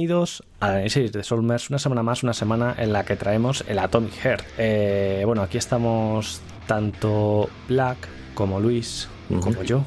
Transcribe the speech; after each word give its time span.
Bienvenidos 0.00 0.42
a 0.60 0.66
Análisis 0.72 1.10
de 1.10 1.24
Solmers, 1.24 1.70
una 1.70 1.78
semana 1.78 2.02
más, 2.02 2.22
una 2.22 2.34
semana 2.34 2.74
en 2.76 2.92
la 2.92 3.06
que 3.06 3.16
traemos 3.16 3.64
el 3.66 3.78
Atomic 3.78 4.12
Heart. 4.12 4.44
Eh, 4.58 5.22
bueno, 5.24 5.40
aquí 5.40 5.56
estamos 5.56 6.42
tanto 6.66 7.48
Black 7.66 7.96
como 8.34 8.60
Luis, 8.60 9.08
como 9.40 9.62
yo. 9.62 9.84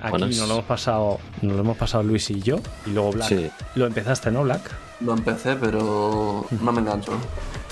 Aquí 0.00 0.10
Bueno, 0.10 0.26
nos 0.26 0.38
lo 0.48 0.54
hemos 0.54 0.64
pasado, 0.64 1.20
nos 1.42 1.52
lo 1.54 1.60
hemos 1.60 1.76
pasado 1.76 2.02
Luis 2.02 2.28
y 2.30 2.40
yo, 2.40 2.56
y 2.86 2.90
luego 2.90 3.12
Black. 3.12 3.28
Sí. 3.28 3.50
Lo 3.76 3.86
empezaste, 3.86 4.32
¿no, 4.32 4.42
Black? 4.42 4.62
Lo 4.98 5.12
empecé, 5.14 5.54
pero 5.54 6.44
no 6.60 6.72
me 6.72 6.80
engancho. 6.80 7.12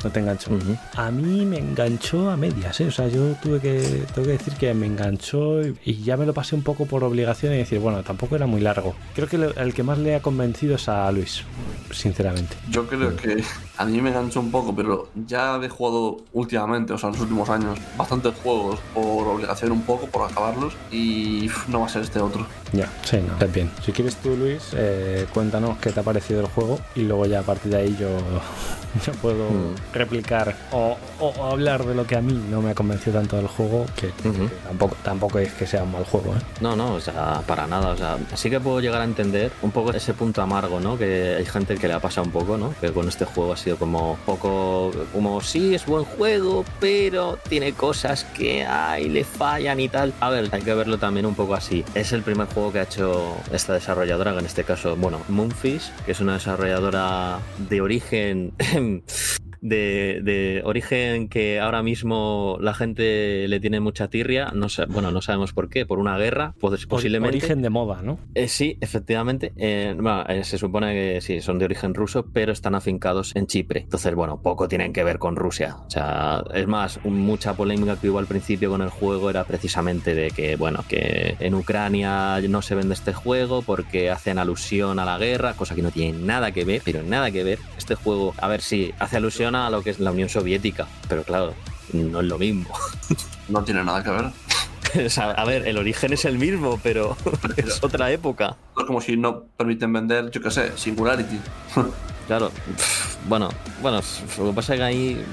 No 0.02 0.10
te 0.10 0.20
enganchó. 0.20 0.50
Ujú. 0.54 0.76
A 0.96 1.10
mí 1.10 1.44
me 1.44 1.58
enganchó 1.58 2.30
a 2.30 2.36
medias, 2.36 2.80
¿eh? 2.80 2.86
O 2.86 2.90
sea, 2.90 3.06
yo 3.08 3.34
tuve 3.42 3.60
que, 3.60 4.04
tengo 4.14 4.26
que 4.26 4.32
decir 4.32 4.54
que 4.54 4.72
me 4.72 4.86
enganchó 4.86 5.60
y, 5.62 5.76
y 5.84 6.02
ya 6.02 6.16
me 6.16 6.24
lo 6.24 6.32
pasé 6.32 6.54
un 6.54 6.62
poco 6.62 6.86
por 6.86 7.04
obligación 7.04 7.52
y 7.52 7.58
decir, 7.58 7.80
bueno, 7.80 8.02
tampoco 8.02 8.34
era 8.34 8.46
muy 8.46 8.62
largo. 8.62 8.94
Creo 9.14 9.28
que 9.28 9.36
lo- 9.36 9.54
el 9.54 9.74
que 9.74 9.82
más 9.82 9.98
le 9.98 10.14
ha 10.14 10.22
convencido 10.22 10.76
es 10.76 10.88
a 10.88 11.12
Luis, 11.12 11.42
sinceramente. 11.92 12.56
Yo 12.68 12.86
creo 12.86 13.16
que 13.16 13.42
a 13.80 13.84
mí 13.86 13.98
me 14.02 14.10
enganchó 14.10 14.40
un 14.40 14.50
poco, 14.50 14.74
pero 14.76 15.08
ya 15.26 15.56
he 15.62 15.68
jugado 15.70 16.18
últimamente, 16.34 16.92
o 16.92 16.98
sea, 16.98 17.08
en 17.08 17.14
los 17.14 17.22
últimos 17.22 17.48
años, 17.48 17.78
bastantes 17.96 18.34
juegos 18.42 18.78
por 18.92 19.26
obligación 19.26 19.72
un 19.72 19.80
poco, 19.82 20.06
por 20.06 20.30
acabarlos, 20.30 20.74
y 20.92 21.48
no 21.68 21.80
va 21.80 21.86
a 21.86 21.88
ser 21.88 22.02
este 22.02 22.20
otro. 22.20 22.46
Ya, 22.72 22.88
sí, 23.04 23.16
no. 23.26 23.32
Está 23.32 23.46
bien. 23.46 23.70
Si 23.82 23.90
quieres 23.92 24.16
tú, 24.16 24.36
Luis, 24.36 24.72
eh, 24.74 25.26
cuéntanos 25.32 25.78
qué 25.78 25.92
te 25.92 26.00
ha 26.00 26.02
parecido 26.02 26.40
el 26.40 26.46
juego 26.48 26.78
y 26.94 27.02
luego 27.02 27.24
ya 27.24 27.40
a 27.40 27.42
partir 27.42 27.72
de 27.72 27.78
ahí 27.78 27.96
yo, 27.98 28.10
yo 29.06 29.12
puedo 29.14 29.48
Mm. 29.50 29.74
replicar 29.94 30.54
o, 30.72 30.96
hablar 31.50 31.84
de 31.86 31.94
lo 31.94 32.06
que 32.06 32.16
a 32.16 32.20
mí 32.20 32.32
no 32.50 32.60
me 32.60 32.70
ha 32.70 32.74
convencido 32.74 33.18
tanto 33.18 33.36
del 33.36 33.46
juego, 33.48 33.86
que, 33.96 34.08
que 34.08 34.30
tampoco, 34.66 34.96
tampoco 35.02 35.38
es 35.38 35.52
que 35.54 35.66
sea 35.66 35.82
un 35.84 35.92
mal 35.92 36.04
juego, 36.04 36.34
¿eh? 36.34 36.40
No, 36.60 36.76
no, 36.76 36.94
o 36.94 37.00
sea, 37.00 37.42
para 37.46 37.66
nada. 37.66 37.88
O 37.90 37.96
sea, 37.96 38.18
sí 38.34 38.50
que 38.50 38.60
puedo 38.60 38.80
llegar 38.80 39.00
a 39.00 39.04
entender 39.04 39.50
un 39.62 39.70
poco 39.70 39.92
ese 39.92 40.12
punto 40.14 40.42
amargo, 40.42 40.80
¿no? 40.80 40.98
Que 40.98 41.36
hay 41.38 41.46
gente 41.46 41.76
que 41.76 41.88
le 41.88 41.94
ha 41.94 42.00
pasado 42.00 42.26
un 42.26 42.32
poco, 42.32 42.56
¿no? 42.58 42.74
Que 42.80 42.92
con 42.92 43.08
este 43.08 43.24
juego 43.24 43.52
ha 43.52 43.56
como 43.76 44.18
poco, 44.26 44.92
como 45.12 45.40
sí, 45.40 45.74
es 45.74 45.86
buen 45.86 46.04
juego, 46.04 46.64
pero 46.78 47.38
tiene 47.48 47.72
cosas 47.72 48.24
que 48.24 48.64
ay, 48.64 49.08
le 49.08 49.24
fallan 49.24 49.80
y 49.80 49.88
tal. 49.88 50.12
A 50.20 50.30
ver, 50.30 50.48
hay 50.52 50.62
que 50.62 50.74
verlo 50.74 50.98
también 50.98 51.26
un 51.26 51.34
poco 51.34 51.54
así. 51.54 51.84
Es 51.94 52.12
el 52.12 52.22
primer 52.22 52.46
juego 52.48 52.72
que 52.72 52.80
ha 52.80 52.84
hecho 52.84 53.36
esta 53.52 53.74
desarrolladora, 53.74 54.32
que 54.32 54.38
en 54.40 54.46
este 54.46 54.64
caso, 54.64 54.96
bueno, 54.96 55.20
Moonfish, 55.28 55.90
que 56.04 56.12
es 56.12 56.20
una 56.20 56.34
desarrolladora 56.34 57.38
de 57.68 57.80
origen 57.80 58.52
de, 59.60 60.20
de 60.22 60.62
origen 60.64 61.28
que 61.28 61.60
ahora 61.60 61.82
mismo 61.82 62.56
la 62.60 62.74
gente 62.74 63.46
le 63.48 63.60
tiene 63.60 63.80
mucha 63.80 64.08
tirria, 64.08 64.52
no 64.54 64.68
sé, 64.68 64.86
bueno, 64.86 65.10
no 65.10 65.20
sabemos 65.22 65.52
por 65.52 65.68
qué, 65.68 65.86
por 65.86 65.98
una 65.98 66.16
guerra, 66.18 66.54
pues 66.60 66.86
posiblemente. 66.86 67.36
Origen 67.36 67.62
de 67.62 67.70
moda, 67.70 68.02
¿no? 68.02 68.18
Eh, 68.34 68.48
sí, 68.48 68.76
efectivamente. 68.80 69.52
eh, 69.56 69.94
bueno, 69.96 70.24
eh, 70.28 70.44
se 70.44 70.58
supone 70.58 70.92
que 70.94 71.20
sí, 71.20 71.40
son 71.40 71.58
de 71.58 71.64
origen 71.66 71.94
ruso, 71.94 72.26
pero 72.32 72.52
están 72.52 72.74
afincados 72.74 73.34
en 73.36 73.46
Chipre. 73.46 73.80
Entonces, 73.80 74.14
bueno, 74.14 74.40
poco 74.42 74.68
tienen 74.68 74.92
que 74.92 75.04
ver 75.04 75.18
con 75.18 75.36
Rusia. 75.36 75.76
O 75.86 75.90
sea, 75.90 76.42
es 76.54 76.66
más, 76.66 76.98
un- 77.04 77.20
mucha 77.20 77.54
polémica 77.54 77.96
que 78.00 78.08
hubo 78.10 78.18
al 78.18 78.26
principio 78.26 78.70
con 78.70 78.82
el 78.82 78.88
juego 78.90 79.30
era 79.30 79.44
precisamente 79.44 80.14
de 80.14 80.30
que, 80.30 80.56
bueno, 80.56 80.84
que 80.88 81.36
en 81.38 81.54
Ucrania 81.54 82.40
no 82.48 82.62
se 82.62 82.74
vende 82.74 82.94
este 82.94 83.12
juego 83.12 83.62
porque 83.62 84.10
hacen 84.10 84.38
alusión 84.38 84.98
a 84.98 85.04
la 85.04 85.18
guerra, 85.18 85.54
cosa 85.54 85.74
que 85.74 85.82
no 85.82 85.90
tiene 85.90 86.18
nada 86.18 86.52
que 86.52 86.64
ver, 86.64 86.82
pero 86.84 87.02
nada 87.02 87.30
que 87.30 87.44
ver. 87.44 87.58
Este 87.76 87.94
juego, 87.94 88.34
a 88.38 88.48
ver, 88.48 88.60
sí, 88.62 88.92
hace 88.98 89.16
alusión 89.16 89.49
a 89.54 89.70
lo 89.70 89.82
que 89.82 89.90
es 89.90 90.00
la 90.00 90.10
Unión 90.12 90.28
Soviética, 90.28 90.86
pero 91.08 91.22
claro, 91.22 91.54
no 91.92 92.20
es 92.20 92.26
lo 92.26 92.38
mismo. 92.38 92.70
No 93.48 93.64
tiene 93.64 93.84
nada 93.84 94.02
que 94.02 94.10
ver. 94.10 94.26
O 95.06 95.08
sea, 95.08 95.30
a 95.30 95.44
ver, 95.44 95.68
el 95.68 95.78
origen 95.78 96.12
es 96.12 96.24
el 96.24 96.36
mismo, 96.36 96.80
pero 96.82 97.16
es 97.56 97.78
otra 97.80 98.10
época. 98.10 98.56
Es 98.76 98.84
como 98.84 99.00
si 99.00 99.16
no 99.16 99.44
permiten 99.56 99.92
vender, 99.92 100.30
yo 100.32 100.40
qué 100.42 100.50
sé, 100.50 100.76
Singularity. 100.76 101.38
Claro, 102.30 102.52
bueno, 103.28 103.48
bueno, 103.82 104.00
lo 104.38 104.46
que 104.50 104.52
pasa 104.52 104.74
es 104.74 104.78
que 104.78 104.84
ahí 104.84 105.24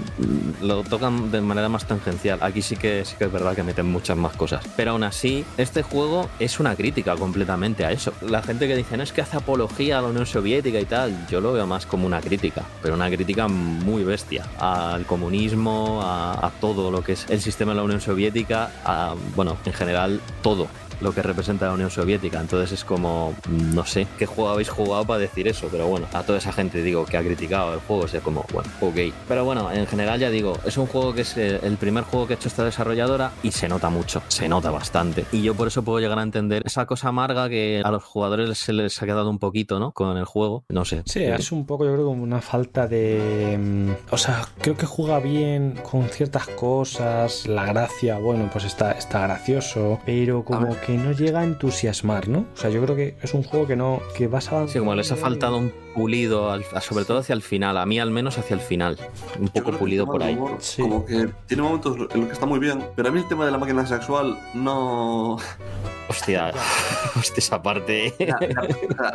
lo 0.64 0.82
tocan 0.82 1.30
de 1.30 1.42
manera 1.42 1.70
más 1.70 1.86
tangencial. 1.86 2.40
Aquí 2.42 2.64
sí 2.64 2.76
que 2.76 3.06
sí 3.06 3.16
que 3.20 3.26
es 3.26 3.32
verdad 3.32 3.56
que 3.56 3.62
meten 3.62 3.86
muchas 3.86 4.18
más 4.18 4.36
cosas. 4.36 4.66
Pero 4.76 4.94
aún 4.94 5.04
así, 5.04 5.46
este 5.60 5.84
juego 5.84 6.28
es 6.40 6.60
una 6.60 6.76
crítica 6.76 7.16
completamente 7.16 7.86
a 7.86 7.92
eso. 7.92 8.14
La 8.22 8.42
gente 8.42 8.68
que 8.68 8.76
dice, 8.76 8.98
no 8.98 9.04
es 9.04 9.14
que 9.14 9.22
hace 9.22 9.38
apología 9.38 10.00
a 10.00 10.02
la 10.02 10.08
Unión 10.08 10.26
Soviética 10.26 10.80
y 10.80 10.86
tal, 10.86 11.28
yo 11.28 11.40
lo 11.40 11.54
veo 11.54 11.68
más 11.68 11.86
como 11.86 12.08
una 12.08 12.20
crítica, 12.20 12.64
pero 12.82 12.96
una 12.96 13.12
crítica 13.12 13.48
muy 13.48 14.04
bestia 14.04 14.48
al 14.58 15.06
comunismo, 15.06 16.02
a, 16.02 16.48
a 16.48 16.50
todo 16.50 16.90
lo 16.90 17.04
que 17.04 17.12
es 17.12 17.28
el 17.30 17.42
sistema 17.42 17.74
de 17.74 17.76
la 17.76 17.84
Unión 17.84 18.02
Soviética, 18.02 18.72
a, 18.84 19.14
bueno, 19.36 19.56
en 19.66 19.74
general 19.74 20.20
todo 20.42 20.68
lo 21.02 21.14
que 21.14 21.22
representa 21.22 21.68
la 21.68 21.74
Unión 21.74 21.90
Soviética. 21.90 22.40
Entonces 22.40 22.72
es 22.72 22.84
como, 22.86 23.32
mm, 23.48 23.76
no 23.76 23.86
sé, 23.86 24.08
qué 24.18 24.26
juego 24.26 24.50
habéis 24.50 24.70
jugado 24.70 25.06
para 25.06 25.20
decir 25.20 25.48
eso, 25.48 25.68
pero 25.72 25.88
bueno, 25.88 26.08
a 26.14 26.24
toda 26.24 26.38
esa 26.40 26.52
gente 26.52 26.82
digo 26.82 27.06
que 27.06 27.18
ha 27.18 27.22
criticado 27.24 27.74
el 27.74 27.80
juego, 27.82 28.06
es 28.06 28.14
como, 28.22 28.46
bueno, 28.54 28.70
ok. 28.82 29.14
Pero 29.28 29.46
bueno, 29.46 29.72
en 29.72 29.86
general 29.88 30.20
ya 30.20 30.30
digo, 30.30 30.58
es 30.66 30.78
un 30.78 30.88
juego 30.88 31.14
que 31.14 31.22
es 31.22 31.38
eh, 31.38 31.60
el 31.64 31.78
primer 31.78 32.04
juego 32.04 32.28
que 32.28 32.34
ha 32.34 32.38
hecho 32.38 32.48
esta 32.48 32.64
desarrolladora 32.64 33.32
y 33.44 33.52
se 33.52 33.68
nota 33.68 33.90
mucho, 33.90 34.22
se 34.28 34.48
nota 34.48 34.72
bastante. 34.72 35.26
Y 35.32 35.42
yo 35.42 35.56
por 35.56 35.68
eso 35.68 35.84
puedo 35.84 36.00
llegar 36.00 36.20
a 36.20 36.24
entender 36.24 36.64
esa 36.66 36.86
cosa 36.86 37.10
amarga 37.10 37.50
que 37.50 37.82
a 37.84 37.92
los 37.92 38.04
jugadores 38.04 38.58
se 38.58 38.74
les 38.74 39.02
ha 39.02 39.06
quedado 39.06 39.30
un 39.30 39.40
poquito, 39.40 39.80
¿no? 39.80 39.92
Con 39.92 40.18
el 40.18 40.26
juego, 40.26 40.64
no 40.70 40.86
sé. 40.86 41.04
Sí, 41.06 41.24
es 41.24 41.52
un 41.52 41.66
poco, 41.66 41.86
yo 41.86 41.94
creo, 41.94 42.06
como 42.06 42.24
una 42.24 42.42
falta 42.42 42.88
de. 42.88 43.58
mm, 43.60 44.14
O 44.14 44.18
sea, 44.18 44.48
creo 44.62 44.76
que 44.76 44.86
juega 44.86 45.20
bien 45.20 45.80
con 45.90 46.08
ciertas 46.10 46.48
cosas. 46.48 47.48
La 47.48 47.66
gracia, 47.66 48.18
bueno, 48.20 48.50
pues 48.52 48.66
está, 48.66 48.92
está 48.92 49.22
gracioso. 49.22 50.00
Pero 50.06 50.44
como 50.44 50.68
ver. 50.68 50.80
Que 50.88 50.98
no 50.98 51.12
llega 51.12 51.42
a 51.42 51.44
entusiasmar, 51.44 52.28
¿no? 52.30 52.40
O 52.54 52.58
sea, 52.58 52.70
yo 52.72 52.82
creo 52.82 52.96
que 52.96 53.16
es 53.22 53.34
un 53.36 53.44
juego 53.44 53.68
que 53.68 53.76
no. 53.76 54.02
que 54.18 54.28
vas 54.28 54.52
a. 54.52 54.68
Sí, 54.68 54.80
como 54.80 54.96
les 54.96 55.12
ha 55.12 55.16
faltado 55.18 55.58
un 55.58 55.72
pulido, 55.94 56.50
al- 56.52 56.64
sobre 56.82 57.04
todo 57.06 57.18
hacia 57.20 57.34
el 57.34 57.42
final, 57.42 57.78
a 57.78 57.86
mí 57.86 58.00
al 58.00 58.10
menos 58.10 58.38
hacia 58.38 58.54
el 58.56 58.62
final. 58.62 58.98
Un 59.40 59.50
poco 59.50 59.72
pulido 59.74 60.06
por 60.06 60.24
ahí. 60.24 60.34
humor, 60.36 60.56
Sí. 60.60 60.82
Como 60.82 61.06
que 61.06 61.30
tiene 61.46 61.62
momentos 61.64 61.96
en 62.14 62.20
los 62.22 62.28
que 62.28 62.34
está 62.34 62.46
muy 62.46 62.60
bien, 62.60 62.84
pero 62.96 63.10
a 63.10 63.12
mí 63.12 63.20
el 63.20 63.28
tema 63.28 63.46
de 63.46 63.52
la 63.52 63.58
máquina 63.58 63.86
sexual 63.86 64.38
no. 64.54 65.38
Hostia, 66.10 66.54
hostia, 67.18 67.34
esa 67.40 67.62
parte. 67.62 68.14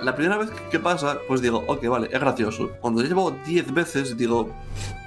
La 0.03 0.15
primera 0.15 0.37
vez 0.37 0.51
que 0.71 0.79
pasa, 0.79 1.17
pues 1.27 1.41
digo, 1.41 1.65
ok, 1.67 1.87
vale, 1.87 2.09
es 2.13 2.21
gracioso. 2.21 2.71
Cuando 2.83 3.01
ya 3.01 3.09
llevo 3.09 3.31
10 3.47 3.73
veces, 3.73 4.17
digo, 4.19 4.51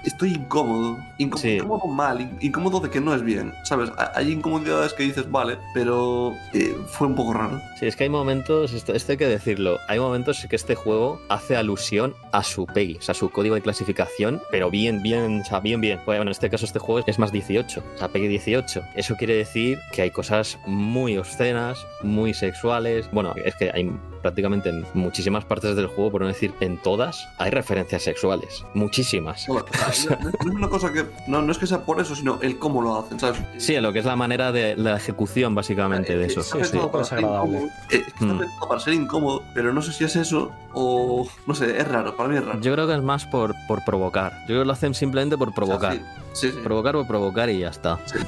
estoy 0.05 0.33
incómodo. 0.33 0.97
Incó- 1.17 1.37
Sí. 1.37 1.55
Incómodo 1.57 1.87
mal, 1.87 2.21
in- 2.21 2.37
incómodo 2.41 2.79
de 2.79 2.89
que 2.89 3.01
no 3.01 3.13
es 3.13 3.21
bien. 3.23 3.53
¿Sabes? 3.63 3.91
Ha- 3.97 4.11
Hay 4.15 4.31
incomodidades 4.31 4.93
que 4.93 5.03
dices, 5.03 5.29
vale, 5.29 5.57
pero 5.73 6.33
eh, 6.53 6.75
fue 6.87 7.07
un 7.07 7.15
poco 7.15 7.33
raro. 7.33 7.59
Sí, 7.79 7.85
es 7.87 7.95
que 7.95 8.03
hay 8.05 8.09
momentos, 8.09 8.73
esto, 8.73 8.93
esto 8.93 9.11
hay 9.11 9.17
que 9.17 9.27
decirlo, 9.27 9.77
hay 9.87 9.99
momentos 9.99 10.45
que 10.49 10.55
este 10.55 10.75
juego 10.75 11.19
hace 11.29 11.55
alusión 11.57 12.13
a 12.31 12.43
su 12.43 12.65
PEGI, 12.65 12.97
o 12.97 13.01
sea, 13.01 13.13
su 13.15 13.29
código 13.29 13.55
de 13.55 13.61
clasificación, 13.61 14.41
pero 14.51 14.69
bien, 14.69 15.01
bien, 15.01 15.41
o 15.41 15.45
sea, 15.45 15.59
bien, 15.59 15.81
bien. 15.81 15.99
Bueno, 16.05 16.21
en 16.23 16.29
este 16.29 16.49
caso 16.49 16.65
este 16.65 16.79
juego 16.79 17.03
es 17.05 17.19
más 17.19 17.31
18, 17.31 17.83
o 17.95 17.97
sea, 17.97 18.07
PEGI 18.09 18.27
18. 18.27 18.81
Eso 18.95 19.15
quiere 19.15 19.35
decir 19.35 19.79
que 19.91 20.01
hay 20.03 20.11
cosas 20.11 20.57
muy 20.65 21.17
obscenas, 21.17 21.77
muy 22.03 22.33
sexuales. 22.33 23.09
Bueno, 23.11 23.33
es 23.43 23.55
que 23.55 23.71
hay 23.73 23.91
prácticamente 24.29 24.69
en 24.69 24.83
muchísimas 24.95 25.45
partes 25.45 25.75
del 25.75 25.85
juego, 25.85 26.09
por 26.13 26.21
no 26.21 26.27
decir 26.27 26.51
en 26.59 26.81
todas, 26.81 27.27
hay 27.37 27.51
referencias 27.51 28.01
sexuales. 28.01 28.65
Muchísimas. 28.73 29.47
No, 29.47 29.53
o 29.57 29.93
sea, 29.93 30.17
no- 30.19 30.31
no 30.31 30.49
es 30.51 30.55
una 30.57 30.67
cosa 30.67 30.91
que. 30.91 31.05
No, 31.27 31.43
no 31.43 31.51
es 31.51 31.59
que 31.59 31.67
sea 31.67 31.81
por 31.85 32.01
eso, 32.01 32.15
sino 32.15 32.39
el 32.41 32.57
cómo 32.57 32.81
lo 32.81 32.97
hacen, 32.99 33.19
¿sabes? 33.19 33.39
Sí, 33.59 33.75
lo 33.79 33.93
que 33.93 33.99
es 33.99 34.05
la 34.05 34.15
manera 34.15 34.51
de 34.51 34.75
la 34.77 34.95
ejecución, 34.97 35.53
básicamente, 35.53 36.17
de 36.17 36.25
eso. 36.25 36.39
Está 36.39 36.57
Sí, 36.65 36.71
sí, 36.71 36.77
para 36.91 37.03
es 37.03 37.07
ser 37.09 37.19
incómodo. 37.19 37.67
Eh, 37.91 38.03
está 38.07 38.25
Mm. 38.25 38.39
pensado 38.39 38.67
para 38.67 38.79
ser 38.79 38.93
incómodo, 38.95 39.43
pero 39.53 39.71
no 39.73 39.81
sé 39.83 39.91
si 39.93 40.03
es 40.05 40.15
eso 40.15 40.51
o. 40.75 41.27
No 41.47 41.55
sé, 41.55 41.77
es 41.79 41.87
raro, 41.87 42.15
para 42.15 42.29
mí 42.29 42.37
es 42.37 42.45
raro. 42.45 42.59
Yo 42.61 42.73
creo 42.73 42.87
que 42.87 42.93
es 42.93 43.01
más 43.01 43.25
por, 43.25 43.55
por 43.67 43.83
provocar. 43.83 44.33
Yo 44.41 44.47
creo 44.47 44.59
que 44.61 44.65
lo 44.65 44.73
hacen 44.73 44.93
simplemente 44.93 45.37
por 45.37 45.53
provocar. 45.53 45.93
Sí, 46.33 46.51
sí. 46.51 46.59
Provocar 46.63 46.93
por 46.93 47.07
provocar 47.07 47.49
y 47.49 47.59
ya 47.59 47.69
está. 47.69 47.99
Sí. 48.05 48.19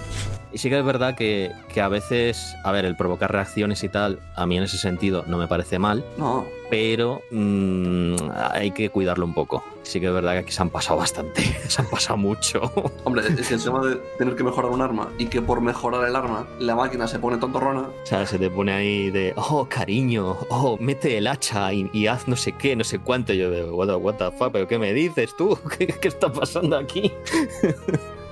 Y 0.54 0.58
sí 0.60 0.70
que 0.70 0.80
es 0.80 0.86
verdad 0.86 1.16
que, 1.16 1.52
que 1.74 1.82
a 1.82 1.90
veces, 1.90 2.56
a 2.64 2.72
ver, 2.72 2.86
el 2.86 2.96
provocar 2.96 3.32
reacciones 3.32 3.84
y 3.84 3.90
tal, 3.90 4.20
a 4.36 4.46
mí 4.46 4.58
en 4.58 4.64
ese 4.64 4.78
sentido 4.78 5.26
no 5.28 5.38
me 5.38 5.48
parece 5.48 5.78
mal, 5.78 6.06
No, 6.18 6.46
pero 6.70 7.22
mm, 7.32 8.16
hay 8.54 8.72
que 8.72 8.90
cuidarlo 8.90 9.26
un 9.26 9.34
poco. 9.34 9.64
Sí 9.88 10.02
que 10.02 10.08
es 10.08 10.14
verdad 10.14 10.34
que 10.34 10.40
aquí 10.40 10.52
se 10.52 10.62
han 10.62 10.70
pasado 10.70 11.00
bastante, 11.00 11.42
se 11.70 11.82
han 11.82 11.90
pasado 11.90 12.18
mucho. 12.18 12.60
hombre, 13.06 13.24
es 13.26 13.48
que 13.48 13.54
el 13.54 13.64
tema 13.64 13.80
de 13.86 13.96
tener 14.18 14.36
que 14.36 14.44
mejorar 14.44 14.70
un 14.70 14.82
arma 14.82 15.10
y 15.18 15.28
que 15.28 15.42
por 15.42 15.62
mejorar 15.62 16.06
el 16.06 16.14
arma 16.14 16.46
la 16.60 16.76
máquina 16.76 17.08
se 17.08 17.20
pone 17.20 17.38
tontorrona. 17.38 17.84
O 17.84 18.06
sea, 18.06 18.26
se 18.26 18.38
te 18.38 18.50
pone 18.50 18.74
ahí 18.74 19.12
de, 19.12 19.34
oh, 19.38 19.66
cariño, 19.70 20.36
oh, 20.50 20.78
mete 20.82 21.18
el 21.18 21.28
hacha 21.28 21.72
y, 21.72 21.90
y 21.94 22.08
haz 22.08 22.28
no 22.28 22.36
sé 22.36 22.52
qué, 22.52 22.76
no 22.76 22.84
sé 22.84 23.00
cuánto. 23.00 23.32
Y 23.32 23.38
yo 23.38 23.50
de, 23.50 23.64
what 23.64 23.88
what 24.02 24.16
the 24.16 24.30
fuck, 24.38 24.52
pero 24.52 24.68
¿qué 24.68 24.78
me 24.78 24.92
dices 24.92 25.34
tú? 25.38 25.58
¿Qué, 25.78 25.88
qué 25.88 26.10
está 26.10 26.30
pasando 26.30 26.78
aquí? 26.78 27.14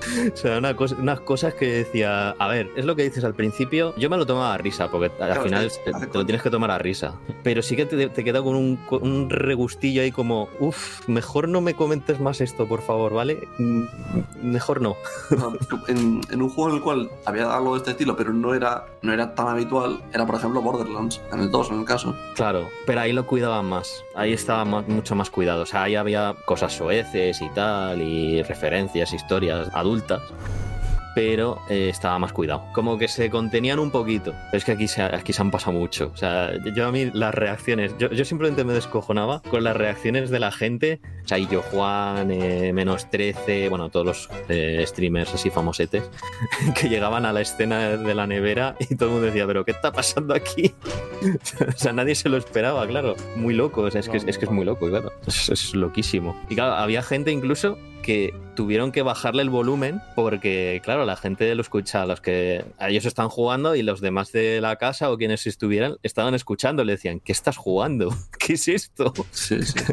O 0.32 0.36
sea, 0.36 0.58
una 0.58 0.74
cosa- 0.76 0.96
unas 0.98 1.20
cosas 1.20 1.54
que 1.54 1.66
decía, 1.66 2.30
a 2.30 2.48
ver, 2.48 2.70
es 2.76 2.84
lo 2.84 2.94
que 2.96 3.02
dices 3.04 3.24
al 3.24 3.34
principio, 3.34 3.94
yo 3.96 4.10
me 4.10 4.16
lo 4.16 4.26
tomaba 4.26 4.54
a 4.54 4.58
risa, 4.58 4.90
porque 4.90 5.06
al 5.06 5.16
Claro, 5.16 5.42
final 5.42 5.70
te, 5.84 5.92
te 6.06 6.18
lo 6.18 6.24
tienes 6.26 6.42
que 6.42 6.50
tomar 6.50 6.70
a 6.70 6.78
risa. 6.78 7.14
Pero 7.42 7.62
sí 7.62 7.76
que 7.76 7.86
te, 7.86 8.08
te 8.08 8.24
queda 8.24 8.42
con 8.42 8.54
un, 8.56 8.76
con 8.76 9.02
un 9.02 9.30
regustillo 9.30 10.02
ahí 10.02 10.12
como, 10.12 10.48
uff, 10.60 11.08
mejor 11.08 11.48
no 11.48 11.60
me 11.60 11.74
comentes 11.74 12.20
más 12.20 12.40
esto, 12.40 12.66
por 12.66 12.82
favor, 12.82 13.12
¿vale? 13.14 13.46
Mm, 13.58 13.84
Mejor 14.42 14.80
no. 14.80 14.96
En, 15.88 16.20
en 16.30 16.42
un 16.42 16.48
juego 16.48 16.70
en 16.70 16.76
el 16.76 16.82
cual 16.82 17.10
había 17.24 17.54
algo 17.54 17.72
de 17.74 17.78
este 17.78 17.90
estilo, 17.92 18.16
pero 18.16 18.32
no 18.32 18.54
era, 18.54 18.86
no 19.02 19.12
era 19.12 19.34
tan 19.34 19.48
habitual, 19.48 20.00
era 20.12 20.26
por 20.26 20.36
ejemplo 20.36 20.60
Borderlands, 20.62 21.20
en 21.32 21.40
el 21.40 21.50
2 21.50 21.70
en 21.70 21.80
el 21.80 21.84
caso. 21.84 22.14
Claro, 22.34 22.68
pero 22.86 23.00
ahí 23.00 23.12
lo 23.12 23.26
cuidaban 23.26 23.66
más. 23.66 24.02
Ahí 24.14 24.32
estaba 24.32 24.64
ma- 24.64 24.82
mucho 24.86 25.14
más 25.14 25.30
cuidado. 25.30 25.62
O 25.62 25.66
sea, 25.66 25.84
ahí 25.84 25.94
había 25.94 26.34
cosas 26.46 26.72
soeces 26.74 27.40
y 27.42 27.48
tal, 27.50 28.00
y 28.02 28.42
referencias, 28.42 29.12
historias 29.12 29.68
adultas. 29.74 29.95
Pero 31.14 31.62
eh, 31.70 31.88
estaba 31.88 32.18
más 32.18 32.34
cuidado. 32.34 32.64
Como 32.74 32.98
que 32.98 33.08
se 33.08 33.30
contenían 33.30 33.78
un 33.78 33.90
poquito. 33.90 34.34
Pero 34.50 34.58
es 34.58 34.64
que 34.66 34.72
aquí 34.72 34.86
se, 34.86 35.00
aquí 35.00 35.32
se 35.32 35.40
han 35.40 35.50
pasado 35.50 35.72
mucho. 35.72 36.10
O 36.12 36.16
sea, 36.16 36.52
yo 36.74 36.86
a 36.86 36.92
mí 36.92 37.10
las 37.10 37.34
reacciones. 37.34 37.94
Yo, 37.98 38.10
yo 38.10 38.24
simplemente 38.26 38.64
me 38.64 38.74
descojonaba 38.74 39.40
con 39.48 39.64
las 39.64 39.74
reacciones 39.74 40.28
de 40.28 40.40
la 40.40 40.52
gente. 40.52 41.00
O 41.24 41.28
sea, 41.28 41.38
y 41.38 41.48
yo, 41.48 41.62
Juan, 41.62 42.30
eh, 42.30 42.72
menos 42.74 43.10
13, 43.10 43.70
bueno, 43.70 43.88
todos 43.88 44.04
los 44.04 44.28
eh, 44.50 44.84
streamers 44.86 45.32
así 45.32 45.48
famosetes, 45.48 46.04
que 46.80 46.88
llegaban 46.90 47.24
a 47.24 47.32
la 47.32 47.40
escena 47.40 47.96
de 47.96 48.14
la 48.14 48.26
nevera 48.26 48.76
y 48.78 48.94
todo 48.94 49.08
el 49.08 49.12
mundo 49.14 49.26
decía, 49.26 49.46
¿pero 49.46 49.64
qué 49.64 49.70
está 49.70 49.90
pasando 49.90 50.34
aquí? 50.34 50.74
o 51.66 51.72
sea, 51.72 51.94
nadie 51.94 52.14
se 52.14 52.28
lo 52.28 52.36
esperaba, 52.36 52.86
claro. 52.86 53.16
Muy 53.36 53.54
loco, 53.54 53.80
o 53.80 53.90
sea, 53.90 54.00
es, 54.02 54.08
que, 54.10 54.18
es 54.18 54.38
que 54.38 54.44
es 54.44 54.50
muy 54.50 54.66
loco, 54.66 54.86
claro. 54.88 55.12
Es, 55.26 55.48
es 55.48 55.74
loquísimo. 55.74 56.36
Y 56.50 56.54
claro, 56.54 56.74
había 56.74 57.02
gente 57.02 57.32
incluso 57.32 57.78
que 58.06 58.32
tuvieron 58.54 58.92
que 58.92 59.02
bajarle 59.02 59.42
el 59.42 59.50
volumen 59.50 60.00
porque, 60.14 60.80
claro, 60.84 61.04
la 61.04 61.16
gente 61.16 61.54
lo 61.54 61.60
escucha, 61.60 62.06
los 62.06 62.20
que 62.22 62.64
ellos 62.80 63.04
están 63.04 63.28
jugando 63.28 63.74
y 63.74 63.82
los 63.82 64.00
demás 64.00 64.30
de 64.32 64.60
la 64.62 64.76
casa 64.76 65.10
o 65.10 65.18
quienes 65.18 65.46
estuvieran 65.46 65.96
estaban 66.04 66.34
escuchando, 66.34 66.84
le 66.84 66.92
decían, 66.92 67.20
¿qué 67.20 67.32
estás 67.32 67.56
jugando? 67.56 68.14
¿Qué 68.38 68.54
es 68.54 68.68
esto? 68.68 69.12
Sí, 69.32 69.60
sí. 69.62 69.74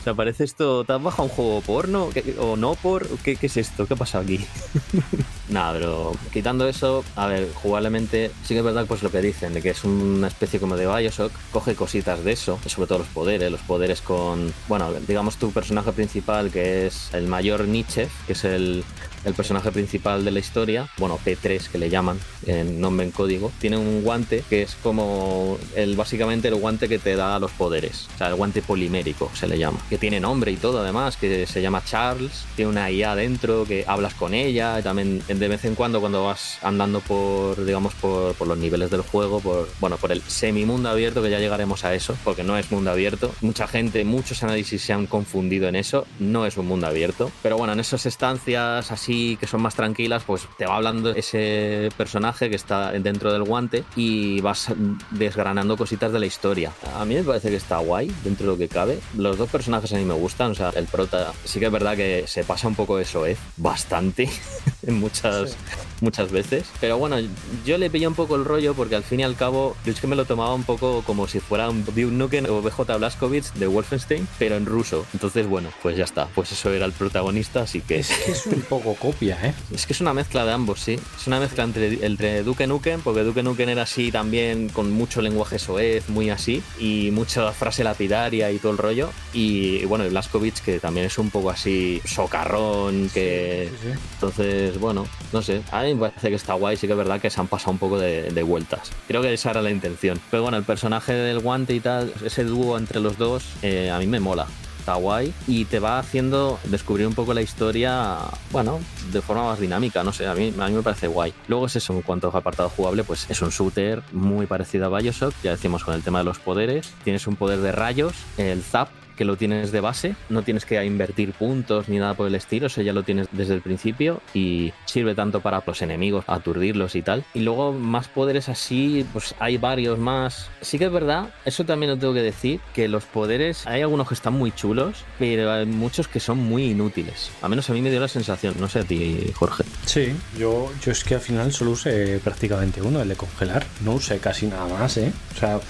O 0.00 0.02
sea, 0.02 0.14
parece 0.14 0.44
esto, 0.44 0.82
¿te 0.84 0.94
has 0.94 1.02
bajado 1.02 1.24
un 1.24 1.28
juego 1.28 1.60
porno? 1.60 2.08
¿Qué- 2.12 2.34
¿O 2.38 2.56
no 2.56 2.74
por? 2.74 3.06
¿Qué, 3.18 3.36
qué 3.36 3.46
es 3.46 3.58
esto? 3.58 3.86
¿Qué 3.86 3.92
ha 3.94 3.96
pasado 3.98 4.24
aquí? 4.24 4.38
Nada, 5.52 5.74
pero 5.74 6.12
quitando 6.32 6.66
eso, 6.66 7.04
a 7.14 7.26
ver, 7.26 7.52
jugablemente 7.52 8.30
sí 8.42 8.54
que 8.54 8.58
es 8.58 8.64
verdad 8.64 8.86
pues 8.86 9.02
lo 9.02 9.10
que 9.10 9.20
dicen, 9.20 9.52
de 9.52 9.60
que 9.60 9.70
es 9.70 9.84
una 9.84 10.28
especie 10.28 10.58
como 10.58 10.76
de 10.76 10.86
Bioshock, 10.86 11.30
coge 11.50 11.74
cositas 11.74 12.24
de 12.24 12.32
eso, 12.32 12.58
sobre 12.66 12.88
todo 12.88 13.00
los 13.00 13.08
poderes, 13.08 13.52
los 13.52 13.60
poderes 13.60 14.00
con, 14.00 14.52
bueno, 14.66 14.90
digamos 15.06 15.36
tu 15.36 15.52
personaje 15.52 15.92
principal 15.92 16.50
que 16.50 16.86
es 16.86 17.12
el 17.12 17.26
mayor 17.26 17.66
Nietzsche, 17.66 18.08
que 18.26 18.32
es 18.32 18.44
el, 18.44 18.82
el 19.24 19.34
personaje 19.34 19.70
principal 19.70 20.24
de 20.24 20.30
la 20.30 20.38
historia, 20.38 20.88
bueno, 20.98 21.18
P3 21.24 21.68
que 21.68 21.78
le 21.78 21.90
llaman 21.90 22.18
en 22.46 22.80
nombre 22.80 23.06
en 23.06 23.12
código, 23.12 23.52
tiene 23.60 23.76
un 23.76 24.02
guante 24.02 24.44
que 24.48 24.62
es 24.62 24.76
como 24.82 25.58
el 25.76 25.96
básicamente 25.96 26.48
el 26.48 26.56
guante 26.56 26.88
que 26.88 26.98
te 26.98 27.16
da 27.16 27.38
los 27.38 27.52
poderes, 27.52 28.08
o 28.14 28.18
sea, 28.18 28.28
el 28.28 28.34
guante 28.34 28.62
polimérico 28.62 29.30
se 29.34 29.46
le 29.46 29.58
llama, 29.58 29.78
que 29.88 29.98
tiene 29.98 30.20
nombre 30.20 30.52
y 30.52 30.56
todo 30.56 30.80
además, 30.80 31.16
que 31.16 31.46
se 31.46 31.62
llama 31.62 31.82
Charles, 31.84 32.44
tiene 32.56 32.70
una 32.70 32.90
IA 32.90 33.14
dentro 33.14 33.64
que 33.64 33.84
hablas 33.86 34.14
con 34.14 34.34
ella, 34.34 34.80
y 34.80 34.82
también 34.82 35.22
de 35.26 35.48
vez 35.48 35.64
en 35.64 35.74
cuando 35.74 36.00
cuando 36.00 36.24
vas 36.24 36.58
andando 36.62 37.00
por, 37.00 37.64
digamos, 37.64 37.94
por, 37.94 38.46
los 38.46 38.58
niveles 38.58 38.90
del 38.90 39.02
juego, 39.02 39.40
por, 39.40 39.68
bueno, 39.80 39.96
por 39.96 40.10
el 40.10 40.20
semimundo 40.22 40.88
abierto, 40.88 41.22
que 41.22 41.30
ya 41.30 41.38
llegaremos 41.38 41.84
a 41.84 41.94
eso, 41.94 42.16
porque 42.24 42.42
no 42.42 42.58
es 42.58 42.70
mundo 42.72 42.90
abierto, 42.90 43.32
mucha 43.40 43.66
gente, 43.68 44.04
muchos 44.04 44.42
análisis 44.42 44.82
se 44.82 44.92
han 44.92 45.06
confundido 45.06 45.68
en 45.68 45.76
eso, 45.76 46.06
no 46.18 46.46
es 46.46 46.56
un 46.56 46.66
mundo 46.66 46.86
abierto, 46.86 47.30
pero 47.42 47.56
bueno, 47.56 47.72
en 47.72 47.80
esas 47.80 48.06
estancias 48.06 48.90
así 48.90 49.11
que 49.38 49.46
son 49.46 49.62
más 49.62 49.74
tranquilas, 49.74 50.22
pues 50.24 50.48
te 50.56 50.66
va 50.66 50.76
hablando 50.76 51.10
ese 51.10 51.90
personaje 51.96 52.50
que 52.50 52.56
está 52.56 52.92
dentro 52.92 53.32
del 53.32 53.42
guante 53.44 53.84
y 53.96 54.40
vas 54.40 54.72
desgranando 55.10 55.76
cositas 55.76 56.12
de 56.12 56.20
la 56.20 56.26
historia. 56.26 56.72
A 56.96 57.04
mí 57.04 57.14
me 57.14 57.22
parece 57.22 57.50
que 57.50 57.56
está 57.56 57.78
guay 57.78 58.12
dentro 58.24 58.46
de 58.46 58.52
lo 58.52 58.58
que 58.58 58.68
cabe. 58.68 58.98
Los 59.16 59.38
dos 59.38 59.50
personajes 59.50 59.92
a 59.92 59.96
mí 59.96 60.04
me 60.04 60.14
gustan, 60.14 60.52
o 60.52 60.54
sea, 60.54 60.70
el 60.70 60.86
prota 60.86 61.32
sí 61.44 61.58
que 61.60 61.66
es 61.66 61.72
verdad 61.72 61.96
que 61.96 62.24
se 62.26 62.44
pasa 62.44 62.68
un 62.68 62.74
poco 62.74 62.98
eso, 62.98 63.26
¿eh? 63.26 63.36
Bastante 63.56 64.28
en 64.86 64.98
muchas 65.00 65.56
muchas 66.02 66.30
veces. 66.30 66.64
Pero 66.80 66.98
bueno, 66.98 67.16
yo 67.64 67.78
le 67.78 67.88
pillé 67.88 68.06
un 68.06 68.14
poco 68.14 68.36
el 68.36 68.44
rollo 68.44 68.74
porque 68.74 68.96
al 68.96 69.04
fin 69.04 69.20
y 69.20 69.22
al 69.22 69.36
cabo 69.36 69.76
yo 69.86 69.92
es 69.92 70.00
que 70.00 70.06
me 70.06 70.16
lo 70.16 70.24
tomaba 70.24 70.52
un 70.54 70.64
poco 70.64 71.02
como 71.06 71.26
si 71.28 71.40
fuera 71.40 71.70
un 71.70 71.84
Duke 71.84 72.02
Nukem 72.06 72.46
o 72.50 72.60
BJ 72.60 72.98
Blazkowicz 72.98 73.54
de 73.54 73.66
Wolfenstein, 73.66 74.28
pero 74.38 74.56
en 74.56 74.66
ruso. 74.66 75.06
Entonces, 75.14 75.46
bueno, 75.46 75.70
pues 75.80 75.96
ya 75.96 76.04
está. 76.04 76.26
Pues 76.34 76.52
eso 76.52 76.70
era 76.72 76.84
el 76.84 76.92
protagonista, 76.92 77.62
así 77.62 77.80
que 77.80 78.00
Es 78.00 78.08
que 78.08 78.32
es 78.32 78.46
un 78.46 78.60
poco 78.68 78.94
copia, 78.94 79.38
¿eh? 79.42 79.54
es 79.72 79.86
que 79.86 79.92
es 79.92 80.00
una 80.00 80.12
mezcla 80.12 80.44
de 80.44 80.52
ambos, 80.52 80.80
sí. 80.80 80.98
Es 81.18 81.26
una 81.26 81.40
mezcla 81.40 81.64
entre, 81.64 82.04
entre 82.04 82.42
Duke 82.42 82.66
Nukem, 82.66 83.00
porque 83.00 83.22
Duke 83.22 83.42
Nukem 83.42 83.68
era 83.68 83.82
así 83.82 84.10
también 84.10 84.68
con 84.68 84.90
mucho 84.90 85.22
lenguaje 85.22 85.58
soez, 85.58 86.08
muy 86.08 86.30
así, 86.30 86.62
y 86.78 87.10
mucha 87.12 87.52
frase 87.52 87.84
lapidaria 87.84 88.50
y 88.50 88.58
todo 88.58 88.72
el 88.72 88.78
rollo. 88.78 89.10
Y, 89.32 89.76
y 89.76 89.84
bueno, 89.84 90.04
y 90.04 90.08
Blazkowicz, 90.08 90.60
que 90.60 90.80
también 90.80 91.06
es 91.06 91.16
un 91.18 91.30
poco 91.30 91.50
así 91.50 92.02
socarrón, 92.04 93.08
que... 93.10 93.70
Sí, 93.70 93.88
sí. 93.88 93.98
Entonces, 94.14 94.71
bueno, 94.78 95.06
no 95.32 95.42
sé. 95.42 95.62
A 95.70 95.82
mí 95.82 95.94
me 95.94 96.08
parece 96.08 96.28
que 96.30 96.36
está 96.36 96.54
guay, 96.54 96.76
sí 96.76 96.86
que 96.86 96.92
es 96.92 96.98
verdad 96.98 97.20
que 97.20 97.30
se 97.30 97.40
han 97.40 97.48
pasado 97.48 97.72
un 97.72 97.78
poco 97.78 97.98
de, 97.98 98.30
de 98.30 98.42
vueltas. 98.42 98.90
Creo 99.06 99.22
que 99.22 99.32
esa 99.32 99.50
era 99.50 99.62
la 99.62 99.70
intención. 99.70 100.20
Pero 100.30 100.42
bueno, 100.42 100.56
el 100.58 100.64
personaje 100.64 101.12
del 101.12 101.40
guante 101.40 101.74
y 101.74 101.80
tal, 101.80 102.12
ese 102.24 102.44
dúo 102.44 102.78
entre 102.78 103.00
los 103.00 103.18
dos, 103.18 103.44
eh, 103.62 103.90
a 103.90 103.98
mí 103.98 104.06
me 104.06 104.20
mola. 104.20 104.46
Está 104.78 104.94
guay 104.94 105.32
y 105.46 105.64
te 105.66 105.78
va 105.78 106.00
haciendo 106.00 106.58
descubrir 106.64 107.06
un 107.06 107.14
poco 107.14 107.32
la 107.34 107.40
historia, 107.40 108.16
bueno, 108.50 108.80
de 109.12 109.22
forma 109.22 109.44
más 109.44 109.60
dinámica, 109.60 110.02
no 110.02 110.12
sé, 110.12 110.26
a 110.26 110.34
mí, 110.34 110.52
a 110.58 110.66
mí 110.66 110.74
me 110.74 110.82
parece 110.82 111.06
guay. 111.06 111.32
Luego 111.46 111.66
es 111.66 111.76
eso, 111.76 111.92
en 111.92 112.02
cuanto 112.02 112.32
a 112.34 112.36
apartado 112.36 112.68
jugable, 112.68 113.04
pues 113.04 113.30
es 113.30 113.40
un 113.42 113.50
shooter 113.50 114.02
muy 114.10 114.46
parecido 114.46 114.86
a 114.86 114.98
Bioshock, 114.98 115.34
ya 115.44 115.52
decimos 115.52 115.84
con 115.84 115.94
el 115.94 116.02
tema 116.02 116.18
de 116.18 116.24
los 116.24 116.40
poderes. 116.40 116.92
Tienes 117.04 117.28
un 117.28 117.36
poder 117.36 117.60
de 117.60 117.70
rayos, 117.70 118.14
el 118.38 118.64
zap, 118.64 118.88
que 119.22 119.26
lo 119.26 119.36
tienes 119.36 119.70
de 119.70 119.78
base, 119.78 120.16
no 120.30 120.42
tienes 120.42 120.64
que 120.64 120.84
invertir 120.84 121.32
puntos 121.32 121.88
ni 121.88 121.96
nada 121.98 122.14
por 122.14 122.26
el 122.26 122.34
estilo, 122.34 122.66
eso 122.66 122.82
ya 122.82 122.92
lo 122.92 123.04
tienes 123.04 123.28
desde 123.30 123.54
el 123.54 123.62
principio 123.62 124.20
y 124.34 124.72
sirve 124.84 125.14
tanto 125.14 125.38
para 125.38 125.62
los 125.64 125.80
enemigos, 125.80 126.24
aturdirlos 126.26 126.96
y 126.96 127.02
tal. 127.02 127.24
Y 127.32 127.38
luego 127.38 127.72
más 127.72 128.08
poderes 128.08 128.48
así, 128.48 129.06
pues 129.12 129.36
hay 129.38 129.58
varios 129.58 129.96
más. 129.96 130.50
Sí 130.60 130.76
que 130.76 130.86
es 130.86 130.90
verdad, 130.90 131.32
eso 131.44 131.64
también 131.64 131.90
lo 131.92 131.98
tengo 131.98 132.14
que 132.14 132.22
decir, 132.22 132.58
que 132.74 132.88
los 132.88 133.04
poderes, 133.04 133.64
hay 133.68 133.82
algunos 133.82 134.08
que 134.08 134.14
están 134.14 134.32
muy 134.32 134.50
chulos, 134.50 135.04
pero 135.20 135.52
hay 135.52 135.66
muchos 135.66 136.08
que 136.08 136.18
son 136.18 136.38
muy 136.38 136.72
inútiles. 136.72 137.30
A 137.42 137.48
menos 137.48 137.70
a 137.70 137.74
mí 137.74 137.80
me 137.80 137.90
dio 137.90 138.00
la 138.00 138.08
sensación, 138.08 138.56
no 138.58 138.68
sé 138.68 138.80
a 138.80 138.82
ti, 138.82 139.32
Jorge. 139.34 139.62
Sí, 139.86 140.16
yo, 140.36 140.72
yo 140.84 140.90
es 140.90 141.04
que 141.04 141.14
al 141.14 141.20
final 141.20 141.52
solo 141.52 141.70
usé 141.70 142.18
prácticamente 142.24 142.82
uno, 142.82 143.00
el 143.00 143.08
de 143.08 143.14
congelar. 143.14 143.64
No 143.84 143.92
usé 143.92 144.18
casi 144.18 144.48
nada 144.48 144.66
más, 144.66 144.96
¿eh? 144.96 145.12
O 145.36 145.38
sea, 145.38 145.60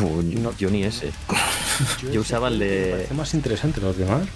yo, 0.00 0.56
yo 0.56 0.70
ni 0.70 0.84
ese. 0.84 1.12
Yo 2.12 2.20
usaba 2.20 2.48
el 2.48 2.58
de. 2.58 2.93
Parece 2.96 3.14
más 3.14 3.34
interesante 3.34 3.80
los 3.80 3.96
demás. 3.96 4.26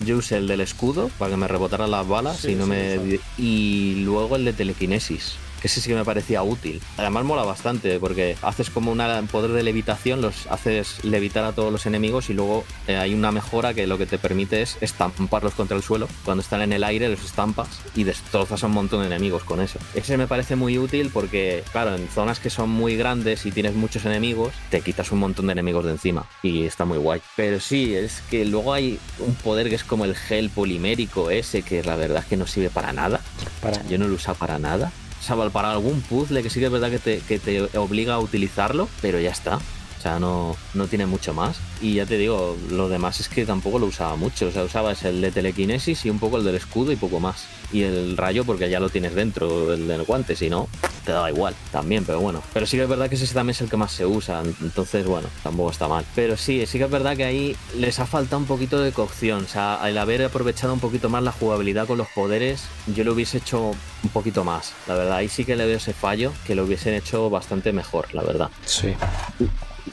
Yo 0.00 0.16
usé 0.18 0.36
el 0.36 0.46
del 0.48 0.60
escudo 0.60 1.08
para 1.18 1.30
que 1.30 1.36
me 1.36 1.48
rebotaran 1.48 1.90
las 1.90 2.06
balas 2.06 2.38
Sí, 2.38 2.52
y 2.52 2.54
no 2.56 2.64
sí, 2.64 2.70
me. 2.70 2.94
exacto. 2.94 3.24
Y 3.38 4.02
luego 4.04 4.36
el 4.36 4.44
de 4.44 4.52
telequinesis. 4.52 5.34
Ese 5.64 5.80
sí 5.80 5.88
que 5.88 5.96
me 5.96 6.04
parecía 6.04 6.42
útil. 6.42 6.80
Además 6.98 7.24
mola 7.24 7.42
bastante 7.42 7.98
porque 7.98 8.36
haces 8.42 8.68
como 8.68 8.92
un 8.92 9.26
poder 9.28 9.52
de 9.52 9.62
levitación, 9.62 10.20
los 10.20 10.46
haces 10.48 11.02
levitar 11.04 11.44
a 11.44 11.52
todos 11.52 11.72
los 11.72 11.86
enemigos 11.86 12.28
y 12.28 12.34
luego 12.34 12.64
eh, 12.86 12.96
hay 12.96 13.14
una 13.14 13.32
mejora 13.32 13.72
que 13.72 13.86
lo 13.86 13.96
que 13.96 14.04
te 14.04 14.18
permite 14.18 14.60
es 14.60 14.76
estamparlos 14.82 15.54
contra 15.54 15.76
el 15.76 15.82
suelo. 15.82 16.06
Cuando 16.24 16.42
están 16.42 16.60
en 16.60 16.74
el 16.74 16.84
aire 16.84 17.08
los 17.08 17.24
estampas 17.24 17.68
y 17.96 18.04
destrozas 18.04 18.62
a 18.62 18.66
un 18.66 18.72
montón 18.72 19.00
de 19.00 19.06
enemigos 19.06 19.42
con 19.42 19.60
eso. 19.60 19.78
Ese 19.94 20.18
me 20.18 20.26
parece 20.26 20.54
muy 20.54 20.78
útil 20.78 21.10
porque, 21.12 21.64
claro, 21.72 21.96
en 21.96 22.08
zonas 22.08 22.40
que 22.40 22.50
son 22.50 22.68
muy 22.68 22.96
grandes 22.96 23.46
y 23.46 23.50
tienes 23.50 23.74
muchos 23.74 24.04
enemigos, 24.04 24.52
te 24.70 24.82
quitas 24.82 25.12
un 25.12 25.20
montón 25.20 25.46
de 25.46 25.52
enemigos 25.52 25.86
de 25.86 25.92
encima 25.92 26.26
y 26.42 26.64
está 26.64 26.84
muy 26.84 26.98
guay. 26.98 27.22
Pero 27.36 27.58
sí, 27.58 27.94
es 27.94 28.22
que 28.30 28.44
luego 28.44 28.74
hay 28.74 28.98
un 29.18 29.34
poder 29.34 29.70
que 29.70 29.76
es 29.76 29.84
como 29.84 30.04
el 30.04 30.14
gel 30.14 30.50
polimérico 30.50 31.30
ese 31.30 31.62
que 31.62 31.82
la 31.82 31.96
verdad 31.96 32.22
es 32.22 32.26
que 32.26 32.36
no 32.36 32.46
sirve 32.46 32.68
para 32.68 32.92
nada. 32.92 33.20
Para, 33.62 33.82
Yo 33.86 33.98
no 33.98 34.08
lo 34.08 34.14
uso 34.14 34.34
para 34.34 34.58
nada. 34.58 34.92
O 35.24 35.26
sea, 35.26 35.48
para 35.48 35.72
algún 35.72 36.02
puzzle 36.02 36.42
que 36.42 36.50
sí 36.50 36.60
que 36.60 36.66
es 36.66 36.72
verdad 36.72 36.90
que 36.90 36.98
te, 36.98 37.20
que 37.20 37.38
te 37.38 37.62
obliga 37.78 38.12
a 38.12 38.18
utilizarlo, 38.18 38.90
pero 39.00 39.18
ya 39.18 39.30
está. 39.30 39.58
Sea, 40.04 40.18
no, 40.18 40.54
no 40.74 40.86
tiene 40.86 41.06
mucho 41.06 41.32
más. 41.32 41.56
Y 41.80 41.94
ya 41.94 42.04
te 42.04 42.18
digo, 42.18 42.58
lo 42.70 42.90
demás 42.90 43.20
es 43.20 43.30
que 43.30 43.46
tampoco 43.46 43.78
lo 43.78 43.86
usaba 43.86 44.16
mucho. 44.16 44.48
O 44.48 44.50
sea, 44.50 44.62
usaba 44.62 44.92
ese, 44.92 45.08
el 45.08 45.22
de 45.22 45.30
telequinesis 45.30 46.04
y 46.04 46.10
un 46.10 46.18
poco 46.18 46.36
el 46.36 46.44
del 46.44 46.56
escudo 46.56 46.92
y 46.92 46.96
poco 46.96 47.20
más. 47.20 47.46
Y 47.72 47.84
el 47.84 48.14
rayo 48.14 48.44
porque 48.44 48.68
ya 48.68 48.80
lo 48.80 48.90
tienes 48.90 49.14
dentro, 49.14 49.72
el 49.72 49.88
del 49.88 50.02
guante, 50.02 50.36
si 50.36 50.50
no, 50.50 50.68
te 51.06 51.12
daba 51.12 51.30
igual 51.30 51.54
también, 51.72 52.04
pero 52.04 52.20
bueno. 52.20 52.42
Pero 52.52 52.66
sí 52.66 52.76
que 52.76 52.82
es 52.82 52.88
verdad 52.88 53.08
que 53.08 53.14
ese 53.14 53.32
también 53.32 53.54
es 53.54 53.62
el 53.62 53.70
que 53.70 53.78
más 53.78 53.92
se 53.92 54.04
usa, 54.04 54.42
entonces 54.60 55.06
bueno, 55.06 55.28
tampoco 55.42 55.70
está 55.70 55.88
mal. 55.88 56.04
Pero 56.14 56.36
sí, 56.36 56.66
sí 56.66 56.76
que 56.76 56.84
es 56.84 56.90
verdad 56.90 57.16
que 57.16 57.24
ahí 57.24 57.56
les 57.74 57.98
ha 57.98 58.04
faltado 58.04 58.38
un 58.40 58.46
poquito 58.46 58.80
de 58.80 58.92
cocción, 58.92 59.44
o 59.44 59.48
sea, 59.48 59.80
el 59.86 59.96
haber 59.96 60.22
aprovechado 60.22 60.74
un 60.74 60.80
poquito 60.80 61.08
más 61.08 61.22
la 61.22 61.32
jugabilidad 61.32 61.86
con 61.86 61.96
los 61.96 62.08
poderes, 62.08 62.64
yo 62.94 63.04
lo 63.04 63.14
hubiese 63.14 63.38
hecho 63.38 63.70
un 64.02 64.10
poquito 64.12 64.44
más, 64.44 64.74
la 64.86 64.96
verdad. 64.96 65.16
Ahí 65.16 65.30
sí 65.30 65.46
que 65.46 65.56
le 65.56 65.64
veo 65.64 65.78
ese 65.78 65.94
fallo, 65.94 66.30
que 66.46 66.54
lo 66.54 66.64
hubiesen 66.64 66.92
hecho 66.92 67.30
bastante 67.30 67.72
mejor, 67.72 68.14
la 68.14 68.22
verdad. 68.22 68.50
sí. 68.66 68.94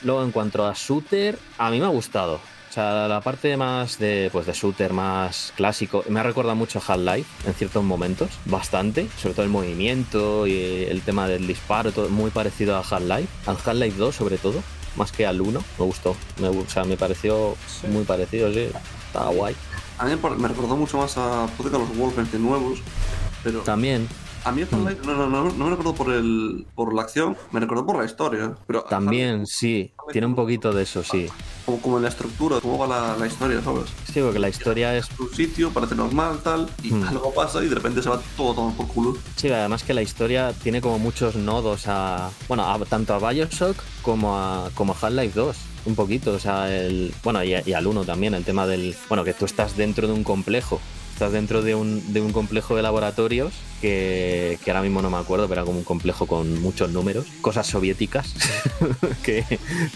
Luego, 0.03 0.23
en 0.23 0.31
cuanto 0.31 0.65
a 0.65 0.73
shooter, 0.73 1.37
a 1.57 1.69
mí 1.69 1.79
me 1.79 1.85
ha 1.85 1.89
gustado. 1.89 2.39
O 2.71 2.73
sea, 2.73 3.05
la 3.09 3.19
parte 3.19 3.57
más 3.57 3.99
de, 3.99 4.29
pues, 4.31 4.45
de 4.45 4.53
shooter 4.53 4.93
más 4.93 5.51
clásico 5.57 6.05
me 6.07 6.21
ha 6.21 6.23
recordado 6.23 6.55
mucho 6.55 6.79
a 6.79 6.93
Half-Life 6.93 7.29
en 7.45 7.53
ciertos 7.53 7.83
momentos, 7.83 8.29
bastante, 8.45 9.09
sobre 9.17 9.33
todo 9.33 9.43
el 9.43 9.51
movimiento 9.51 10.47
y 10.47 10.85
el 10.89 11.01
tema 11.01 11.27
del 11.27 11.47
disparo, 11.47 11.91
todo 11.91 12.07
muy 12.07 12.31
parecido 12.31 12.77
a 12.77 12.79
Half-Life, 12.79 13.27
al 13.45 13.57
Half-Life 13.57 13.97
2 13.97 14.15
sobre 14.15 14.37
todo, 14.37 14.63
más 14.95 15.11
que 15.11 15.25
al 15.25 15.41
1, 15.41 15.61
me 15.79 15.85
gustó, 15.85 16.15
me, 16.39 16.47
o 16.47 16.69
sea, 16.69 16.85
me 16.85 16.95
pareció 16.95 17.57
muy 17.89 18.05
parecido, 18.05 18.53
sí, 18.53 18.69
estaba 19.07 19.31
guay. 19.31 19.53
A 19.97 20.05
mí 20.05 20.15
me 20.37 20.47
recordó 20.47 20.77
mucho 20.77 20.97
más 20.97 21.17
a, 21.17 21.47
puede 21.57 21.71
que 21.71 21.75
a 21.75 21.79
los 21.79 21.93
Wolfenstein 21.97 22.41
nuevos, 22.41 22.79
pero... 23.43 23.59
También, 23.63 24.07
a 24.43 24.51
mí 24.51 24.63
no, 24.71 24.77
no, 24.77 25.27
no, 25.27 25.51
no, 25.51 25.65
me 25.65 25.69
recordó 25.69 25.93
por, 25.93 26.11
el, 26.11 26.65
por 26.75 26.93
la 26.93 27.03
acción, 27.03 27.37
me 27.51 27.59
recordó 27.59 27.85
por 27.85 27.97
la 27.97 28.05
historia. 28.05 28.55
Pero 28.65 28.83
También, 28.83 29.45
sí, 29.45 29.93
tiene 30.11 30.27
un 30.27 30.35
poquito 30.35 30.73
de 30.73 30.83
eso, 30.83 31.03
sí. 31.03 31.27
Como, 31.65 31.79
como 31.79 31.97
en 31.97 32.03
la 32.03 32.09
estructura, 32.09 32.59
cómo 32.59 32.77
va 32.77 32.87
la, 32.87 33.17
la, 33.17 33.27
historia, 33.27 33.61
¿sabes? 33.61 33.85
Sí, 34.11 34.19
porque 34.21 34.39
la 34.39 34.49
historia 34.49 34.97
es... 34.97 35.07
Un 35.19 35.31
sitio, 35.31 35.71
parece 35.71 35.95
normal, 35.95 36.39
tal, 36.43 36.69
y 36.81 36.91
hmm. 36.91 37.03
algo 37.03 37.33
pasa 37.33 37.63
y 37.63 37.67
de 37.67 37.75
repente 37.75 38.01
se 38.01 38.09
va 38.09 38.19
todo, 38.35 38.53
todo 38.53 38.71
por 38.71 38.87
culo. 38.87 39.17
Sí, 39.35 39.49
además 39.49 39.83
que 39.83 39.93
la 39.93 40.01
historia 40.01 40.53
tiene 40.53 40.81
como 40.81 40.97
muchos 40.97 41.35
nodos 41.35 41.83
a... 41.87 42.31
Bueno, 42.47 42.63
a, 42.65 42.79
tanto 42.85 43.13
a 43.13 43.31
Bioshock 43.31 43.77
como 44.01 44.37
a, 44.37 44.69
como 44.73 44.93
a 44.93 44.95
Half-Life 44.99 45.39
2 45.39 45.57
un 45.83 45.95
poquito, 45.95 46.33
o 46.33 46.39
sea, 46.39 46.71
el, 46.71 47.11
bueno, 47.23 47.43
y, 47.43 47.55
y, 47.65 47.73
al 47.73 47.87
1 47.87 48.05
también, 48.05 48.35
el 48.35 48.43
tema 48.43 48.67
del, 48.67 48.95
bueno, 49.09 49.23
que 49.23 49.33
tú 49.33 49.45
estás 49.45 49.75
dentro 49.75 50.05
de 50.05 50.13
un 50.13 50.23
complejo 50.23 50.79
estás 51.21 51.33
dentro 51.33 51.61
de 51.61 51.75
un, 51.75 52.13
de 52.13 52.19
un 52.19 52.31
complejo 52.31 52.75
de 52.75 52.81
laboratorios 52.81 53.53
que, 53.79 54.57
que, 54.63 54.71
ahora 54.71 54.81
mismo 54.81 55.03
no 55.03 55.11
me 55.11 55.17
acuerdo, 55.17 55.47
pero 55.47 55.61
era 55.61 55.65
como 55.65 55.77
un 55.77 55.83
complejo 55.83 56.25
con 56.25 56.59
muchos 56.63 56.89
números, 56.89 57.27
cosas 57.41 57.67
soviéticas, 57.67 58.33
que 59.23 59.45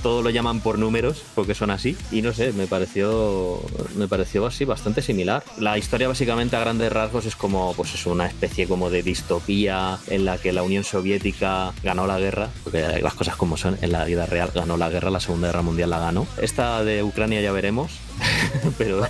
todo 0.03 0.22
lo 0.22 0.29
llaman 0.29 0.60
por 0.60 0.77
números 0.77 1.24
porque 1.34 1.55
son 1.55 1.72
así. 1.72 1.98
Y 2.12 2.22
no 2.22 2.32
sé, 2.32 2.53
me 2.53 2.67
pareció, 2.67 3.60
me 3.96 4.08
pareció 4.08 4.46
así 4.46 4.65
bastante 4.65 5.01
similar. 5.01 5.44
La 5.58 5.79
historia 5.79 6.08
básicamente 6.08 6.58
a 6.58 6.60
grandes 6.60 6.94
rasgos 6.94 7.25
es 7.25 7.36
como, 7.36 7.74
pues 7.74 7.96
es 7.96 8.05
una 8.05 8.27
especie 8.27 8.67
como 8.67 8.91
de 8.91 9.01
distopía 9.01 9.98
en 10.05 10.25
la 10.25 10.38
que 10.38 10.53
la 10.53 10.62
Unión 10.62 10.84
Soviética 10.84 11.74
ganó 11.82 12.05
la 12.05 12.20
guerra, 12.20 12.50
porque 12.63 13.01
las 13.01 13.15
cosas 13.15 13.36
como 13.36 13.58
son, 13.58 13.79
en 13.82 13.91
la 13.91 14.05
vida 14.05 14.27
real 14.27 14.51
ganó 14.53 14.77
la 14.77 14.89
guerra, 14.89 15.10
la 15.10 15.20
Segunda 15.20 15.48
Guerra 15.48 15.63
Mundial 15.63 15.89
la 15.89 15.98
ganó. 15.98 16.27
Esta 16.39 16.84
de 16.84 17.01
Ucrania 17.01 17.41
ya 17.41 17.51
veremos, 17.51 17.94
pero... 18.77 19.08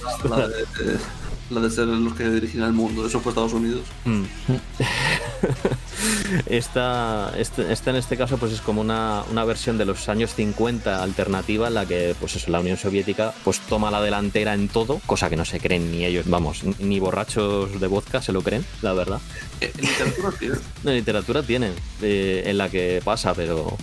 la 1.50 1.62
de 1.62 1.70
ser 1.70 1.88
los 1.88 2.14
que 2.16 2.30
dirigen 2.30 2.64
el 2.64 2.74
mundo, 2.74 3.06
eso 3.06 3.20
fue 3.20 3.32
Estados 3.32 3.54
Unidos. 3.54 3.84
Mm. 4.06 4.24
esta, 6.48 7.34
este, 7.38 7.72
esta, 7.72 7.90
en 7.92 7.96
este 7.98 8.18
caso 8.18 8.38
pues 8.38 8.52
es 8.52 8.62
como 8.62 8.82
una, 8.82 9.24
una, 9.30 9.46
versión 9.46 9.78
de 9.78 9.86
los 9.86 10.10
años 10.10 10.34
50 10.34 11.04
alternativa 11.04 11.68
en 11.68 11.76
la 11.76 11.86
que 11.86 12.16
pues 12.20 12.36
eso, 12.36 12.50
la 12.52 12.60
Unión 12.60 12.78
Soviética 12.78 13.34
pues 13.44 13.60
toma 13.60 13.92
la 13.92 14.02
delantera 14.02 14.54
en 14.54 14.68
todo, 14.68 15.00
cosa 15.06 15.30
que 15.30 15.36
no 15.36 15.46
se 15.46 15.60
creen 15.60 15.92
ni 15.92 16.06
ellos, 16.06 16.26
vamos, 16.28 16.64
ni 16.80 17.00
borrachos 17.00 17.80
de 17.80 17.88
vodka 17.88 18.22
se 18.22 18.32
lo 18.32 18.42
creen, 18.42 18.66
la 18.82 18.94
verdad. 18.94 19.20
Eh, 19.62 19.72
literatura 19.80 20.32
tiene. 20.40 20.56
No, 20.84 20.92
literatura 20.92 21.44
tiene, 21.44 21.72
eh, 22.02 22.44
en 22.46 22.58
la 22.58 22.70
que 22.70 23.02
pasa, 23.04 23.34
pero... 23.34 23.78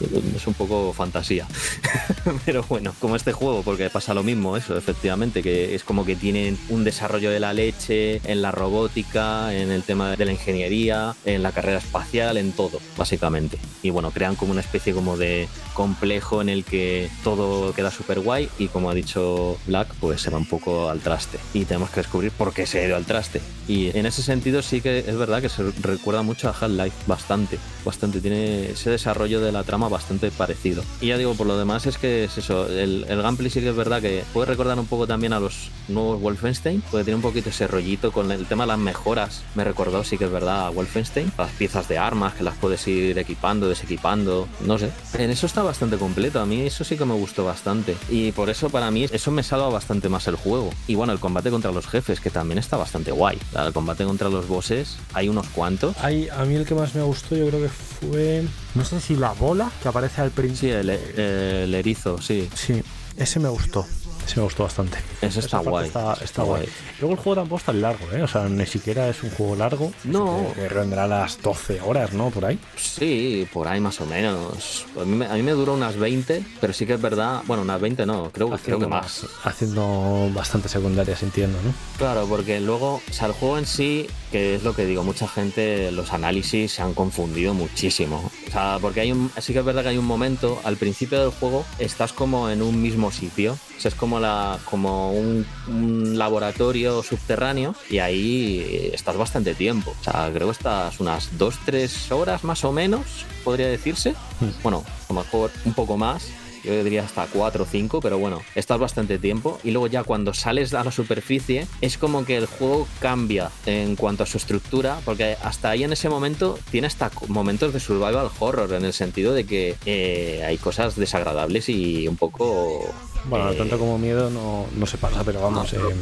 es 0.00 0.46
un 0.46 0.54
poco 0.54 0.92
fantasía. 0.92 1.46
Pero 2.44 2.64
bueno, 2.68 2.94
como 3.00 3.16
este 3.16 3.32
juego, 3.32 3.62
porque 3.62 3.90
pasa 3.90 4.14
lo 4.14 4.22
mismo, 4.22 4.56
eso, 4.56 4.76
efectivamente, 4.76 5.42
que 5.42 5.74
es 5.74 5.84
como 5.84 6.04
que 6.04 6.16
tienen 6.16 6.58
un 6.68 6.84
desarrollo 6.84 7.30
de 7.30 7.40
la 7.40 7.52
leche 7.52 8.20
en 8.24 8.42
la 8.42 8.50
robótica, 8.50 9.54
en 9.54 9.70
el 9.70 9.82
tema 9.82 10.16
de 10.16 10.24
la 10.24 10.32
ingeniería, 10.32 11.14
en 11.24 11.42
la 11.42 11.52
carrera 11.52 11.78
espacial, 11.78 12.36
en 12.36 12.52
todo, 12.52 12.80
básicamente. 12.96 13.58
Y 13.82 13.90
bueno, 13.90 14.10
crean 14.10 14.36
como 14.36 14.52
una 14.52 14.60
especie 14.60 14.92
como 14.92 15.16
de 15.16 15.48
complejo 15.74 16.40
en 16.40 16.48
el 16.48 16.64
que 16.64 17.10
todo 17.22 17.74
queda 17.74 17.90
súper 17.90 18.20
guay 18.20 18.48
y 18.58 18.68
como 18.68 18.90
ha 18.90 18.94
dicho 18.94 19.58
Black, 19.66 19.94
pues 20.00 20.22
se 20.22 20.30
va 20.30 20.38
un 20.38 20.46
poco 20.46 20.88
al 20.88 21.00
traste. 21.00 21.38
Y 21.54 21.64
tenemos 21.64 21.90
que 21.90 22.00
descubrir 22.00 22.32
por 22.32 22.52
qué 22.52 22.66
se 22.66 22.80
ha 22.80 22.86
ido 22.86 22.96
al 22.96 23.04
traste. 23.04 23.40
Y 23.68 23.96
en 23.96 24.06
ese 24.06 24.22
sentido 24.22 24.62
sí 24.62 24.80
que 24.80 25.00
es 25.00 25.16
verdad 25.16 25.42
que 25.42 25.48
se 25.48 25.62
recuerda 25.82 26.22
mucho 26.22 26.48
a 26.48 26.52
Half-Life, 26.52 26.96
bastante, 27.06 27.58
bastante. 27.84 28.20
Tiene 28.20 28.70
ese 28.70 28.90
desarrollo 28.90 29.40
de 29.40 29.52
la 29.52 29.64
trama 29.64 29.85
bastante 29.88 30.30
parecido. 30.30 30.82
Y 31.00 31.08
ya 31.08 31.18
digo, 31.18 31.34
por 31.34 31.46
lo 31.46 31.58
demás 31.58 31.86
es 31.86 31.98
que 31.98 32.24
es 32.24 32.38
eso, 32.38 32.66
el, 32.68 33.04
el 33.08 33.22
gameplay 33.22 33.50
sí 33.50 33.60
que 33.60 33.70
es 33.70 33.76
verdad 33.76 34.00
que 34.00 34.24
puede 34.32 34.46
recordar 34.46 34.78
un 34.78 34.86
poco 34.86 35.06
también 35.06 35.32
a 35.32 35.40
los 35.40 35.70
nuevos 35.88 36.20
Wolfenstein, 36.20 36.80
puede 36.82 37.04
tener 37.04 37.16
un 37.16 37.22
poquito 37.22 37.50
ese 37.50 37.66
rollito 37.66 38.12
con 38.12 38.30
el 38.32 38.46
tema 38.46 38.64
de 38.64 38.68
las 38.68 38.78
mejoras, 38.78 39.42
me 39.54 39.64
recordó 39.64 40.04
sí 40.04 40.18
que 40.18 40.24
es 40.24 40.30
verdad 40.30 40.66
a 40.66 40.70
Wolfenstein, 40.70 41.32
las 41.38 41.50
piezas 41.52 41.88
de 41.88 41.98
armas 41.98 42.34
que 42.34 42.44
las 42.44 42.56
puedes 42.56 42.86
ir 42.88 43.18
equipando, 43.18 43.68
desequipando, 43.68 44.48
no 44.60 44.78
sé. 44.78 44.90
En 45.14 45.30
eso 45.30 45.46
está 45.46 45.62
bastante 45.62 45.96
completo, 45.96 46.40
a 46.40 46.46
mí 46.46 46.62
eso 46.62 46.84
sí 46.84 46.96
que 46.96 47.04
me 47.04 47.14
gustó 47.14 47.44
bastante. 47.44 47.96
Y 48.08 48.32
por 48.32 48.50
eso 48.50 48.70
para 48.70 48.90
mí 48.90 49.06
eso 49.10 49.30
me 49.30 49.42
salva 49.42 49.68
bastante 49.68 50.08
más 50.08 50.26
el 50.28 50.36
juego. 50.36 50.70
Y 50.86 50.94
bueno, 50.94 51.12
el 51.12 51.20
combate 51.20 51.50
contra 51.50 51.72
los 51.72 51.86
jefes, 51.86 52.20
que 52.20 52.30
también 52.30 52.58
está 52.58 52.76
bastante 52.76 53.12
guay. 53.12 53.38
El 53.56 53.72
combate 53.72 54.04
contra 54.04 54.28
los 54.28 54.48
bosses, 54.48 54.96
hay 55.14 55.28
unos 55.28 55.46
cuantos. 55.48 55.96
Hay, 55.98 56.28
a 56.28 56.44
mí 56.44 56.54
el 56.54 56.66
que 56.66 56.74
más 56.74 56.94
me 56.94 57.02
gustó 57.02 57.36
yo 57.36 57.46
creo 57.48 57.62
que 57.62 57.68
fue, 57.68 58.44
no 58.76 58.84
sé 58.84 59.00
si 59.00 59.16
la 59.16 59.32
bola 59.32 59.70
que 59.82 59.88
aparece 59.88 60.20
al 60.20 60.30
principio. 60.30 60.82
Sí, 60.82 60.88
el, 60.88 61.74
erizo, 61.74 62.20
sí. 62.20 62.48
Sí, 62.54 62.82
ese 63.16 63.40
me 63.40 63.48
gustó. 63.48 63.86
Ese 64.26 64.40
me 64.40 64.44
gustó 64.44 64.64
bastante. 64.64 64.98
Ese 65.22 65.38
está 65.40 65.58
guay. 65.58 65.86
Está, 65.86 66.42
guay. 66.42 66.68
Luego 67.00 67.14
el 67.14 67.20
juego 67.20 67.36
tampoco 67.36 67.58
es 67.58 67.64
tan 67.64 67.80
largo, 67.80 68.12
¿eh? 68.12 68.22
O 68.22 68.26
sea, 68.26 68.48
ni 68.48 68.66
siquiera 68.66 69.08
es 69.08 69.22
un 69.22 69.30
juego 69.30 69.54
largo. 69.54 69.92
No. 70.02 70.52
Que, 70.54 70.68
rendirá 70.68 71.06
las 71.06 71.40
12 71.40 71.80
horas, 71.80 72.12
¿no? 72.12 72.30
Por 72.30 72.44
ahí. 72.44 72.58
Sí, 72.76 73.48
por 73.52 73.68
ahí 73.68 73.80
más 73.80 74.00
o 74.00 74.06
menos. 74.06 74.84
A 75.00 75.04
mí, 75.04 75.24
a 75.24 75.34
mí, 75.34 75.42
me 75.42 75.52
duró 75.52 75.74
unas 75.74 75.96
20, 75.96 76.44
pero 76.60 76.72
sí 76.72 76.86
que 76.86 76.94
es 76.94 77.00
verdad. 77.00 77.42
Bueno, 77.46 77.62
unas 77.62 77.80
20 77.80 78.04
no, 78.04 78.30
creo, 78.32 78.50
creo 78.50 78.80
que 78.80 78.86
más. 78.88 79.26
Haciendo 79.44 80.28
bastante 80.34 80.68
secundarias, 80.68 81.22
entiendo, 81.22 81.58
¿no? 81.62 81.72
Claro, 81.96 82.26
porque 82.26 82.60
luego, 82.60 83.00
o 83.08 83.12
sea, 83.12 83.28
el 83.28 83.32
juego 83.32 83.58
en 83.58 83.66
sí 83.66 84.08
que 84.30 84.56
es 84.56 84.64
lo 84.64 84.74
que 84.74 84.84
digo, 84.84 85.04
mucha 85.04 85.28
gente, 85.28 85.90
los 85.92 86.12
análisis 86.12 86.72
se 86.72 86.82
han 86.82 86.94
confundido 86.94 87.54
muchísimo. 87.54 88.30
O 88.46 88.50
sea, 88.50 88.78
porque 88.80 89.00
hay 89.00 89.12
un, 89.12 89.30
sí 89.38 89.52
que 89.52 89.60
es 89.60 89.64
verdad 89.64 89.82
que 89.82 89.90
hay 89.90 89.98
un 89.98 90.04
momento, 90.04 90.60
al 90.64 90.76
principio 90.76 91.20
del 91.20 91.30
juego, 91.30 91.64
estás 91.78 92.12
como 92.12 92.50
en 92.50 92.62
un 92.62 92.80
mismo 92.82 93.10
sitio. 93.12 93.52
O 93.52 93.80
sea, 93.80 93.90
es 93.90 93.94
como, 93.94 94.15
la, 94.20 94.58
como 94.64 95.12
un, 95.12 95.46
un 95.68 96.18
laboratorio 96.18 97.02
subterráneo 97.02 97.74
y 97.90 97.98
ahí 97.98 98.90
estás 98.92 99.16
bastante 99.16 99.54
tiempo. 99.54 99.94
O 100.00 100.04
sea, 100.04 100.30
creo 100.32 100.48
que 100.48 100.52
estás 100.52 101.00
unas 101.00 101.32
2-3 101.38 102.12
horas 102.12 102.44
más 102.44 102.64
o 102.64 102.72
menos, 102.72 103.24
podría 103.44 103.68
decirse. 103.68 104.14
Hmm. 104.40 104.50
Bueno, 104.62 104.84
a 105.08 105.12
lo 105.12 105.20
mejor 105.20 105.50
un 105.64 105.74
poco 105.74 105.96
más 105.96 106.28
yo 106.66 106.84
diría 106.84 107.04
hasta 107.04 107.26
4 107.26 107.62
o 107.62 107.66
5, 107.66 108.00
pero 108.00 108.18
bueno, 108.18 108.42
estás 108.54 108.78
bastante 108.78 109.18
tiempo. 109.18 109.58
Y 109.62 109.70
luego 109.70 109.86
ya 109.86 110.02
cuando 110.02 110.34
sales 110.34 110.74
a 110.74 110.84
la 110.84 110.92
superficie, 110.92 111.66
es 111.80 111.98
como 111.98 112.24
que 112.24 112.36
el 112.36 112.46
juego 112.46 112.86
cambia 113.00 113.50
en 113.64 113.96
cuanto 113.96 114.24
a 114.24 114.26
su 114.26 114.36
estructura, 114.36 114.98
porque 115.04 115.36
hasta 115.42 115.70
ahí 115.70 115.84
en 115.84 115.92
ese 115.92 116.08
momento 116.08 116.58
tiene 116.70 116.86
hasta 116.86 117.10
momentos 117.28 117.72
de 117.72 117.80
survival 117.80 118.30
horror, 118.38 118.72
en 118.72 118.84
el 118.84 118.92
sentido 118.92 119.32
de 119.32 119.44
que 119.44 119.76
eh, 119.86 120.42
hay 120.46 120.58
cosas 120.58 120.96
desagradables 120.96 121.68
y 121.68 122.08
un 122.08 122.16
poco... 122.16 122.94
Bueno, 123.24 123.50
eh, 123.50 123.56
tanto 123.56 123.78
como 123.78 123.98
miedo 123.98 124.30
no, 124.30 124.66
no 124.76 124.86
se 124.86 124.98
pasa, 124.98 125.24
pero 125.24 125.40
vamos... 125.40 125.72
No, 125.72 125.90
eh, 125.90 125.94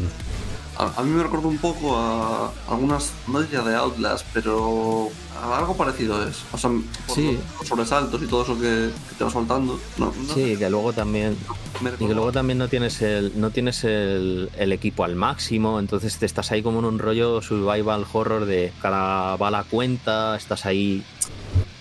a, 0.76 1.02
mí 1.02 1.10
me 1.10 1.22
recuerda 1.22 1.48
un 1.48 1.58
poco 1.58 1.96
a 1.96 2.52
algunas, 2.68 3.12
no 3.28 3.40
diría 3.40 3.62
de 3.62 3.74
Outlast, 3.74 4.26
pero 4.32 5.10
algo 5.42 5.76
parecido 5.76 6.26
es. 6.26 6.42
O 6.52 6.58
sea, 6.58 6.70
por 7.06 7.16
sí. 7.16 7.38
los 7.58 7.68
sobresaltos 7.68 8.22
y 8.22 8.26
todo 8.26 8.42
eso 8.42 8.54
que, 8.58 8.90
que 9.08 9.14
te 9.16 9.24
va 9.24 9.30
soltando. 9.30 9.78
No, 9.98 10.06
no 10.06 10.34
sí, 10.34 10.56
que 10.56 10.68
luego 10.70 10.92
también. 10.92 11.36
Y 11.98 12.06
que 12.06 12.14
luego 12.14 12.32
también 12.32 12.58
no 12.58 12.68
tienes 12.68 13.02
el, 13.02 13.32
no 13.40 13.50
tienes 13.50 13.84
el, 13.84 14.50
el, 14.56 14.72
equipo 14.72 15.04
al 15.04 15.16
máximo, 15.16 15.80
entonces 15.80 16.18
te 16.18 16.26
estás 16.26 16.52
ahí 16.52 16.62
como 16.62 16.78
en 16.78 16.84
un 16.84 16.98
rollo 16.98 17.42
survival 17.42 18.06
horror 18.12 18.44
de 18.44 18.72
cada 18.80 19.36
bala 19.36 19.64
cuenta, 19.64 20.36
estás 20.36 20.66
ahí 20.66 21.04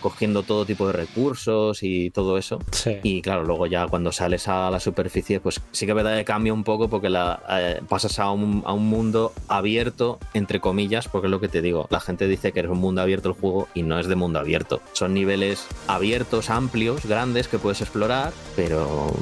cogiendo 0.04 0.44
todo 0.44 0.66
tipo 0.66 0.86
de 0.88 0.94
recursos 0.94 1.82
y 1.82 2.12
todo 2.12 2.38
eso. 2.38 2.60
Sí. 2.72 2.98
Y 3.02 3.22
claro, 3.22 3.46
luego 3.46 3.66
ya 3.66 3.88
cuando 3.88 4.12
sales 4.12 4.48
a 4.50 4.70
la 4.70 4.80
superficie, 4.80 5.40
pues 5.40 5.62
sí 5.72 5.86
que 5.86 5.94
verdad 5.94 6.18
que 6.18 6.26
cambia 6.26 6.54
un 6.54 6.66
poco 6.66 6.90
porque 6.90 7.10
la, 7.10 7.42
eh, 7.50 7.82
pasas 7.88 8.20
a 8.20 8.30
un, 8.30 8.62
a 8.66 8.74
un, 8.74 8.84
mundo 8.84 9.32
abierto, 9.48 10.20
entre 10.34 10.60
comillas, 10.60 11.08
porque 11.08 11.28
es 11.28 11.32
lo 11.32 11.40
que 11.40 11.48
te 11.48 11.62
digo. 11.62 11.88
La 11.90 12.02
gente 12.02 12.28
dice 12.28 12.52
que 12.52 12.60
es 12.60 12.68
un 12.68 12.80
mundo 12.80 13.02
abierto 13.02 13.30
el 13.30 13.36
juego 13.36 13.70
y 13.74 13.84
no 13.84 13.98
es 13.98 14.08
de 14.08 14.16
mundo 14.16 14.40
abierto. 14.40 14.82
Son 14.92 15.14
niveles 15.14 15.66
abiertos, 15.88 16.50
amplios, 16.50 17.06
grandes 17.06 17.48
que 17.48 17.58
puedes 17.58 17.80
explorar, 17.80 18.34
pero 18.58 19.14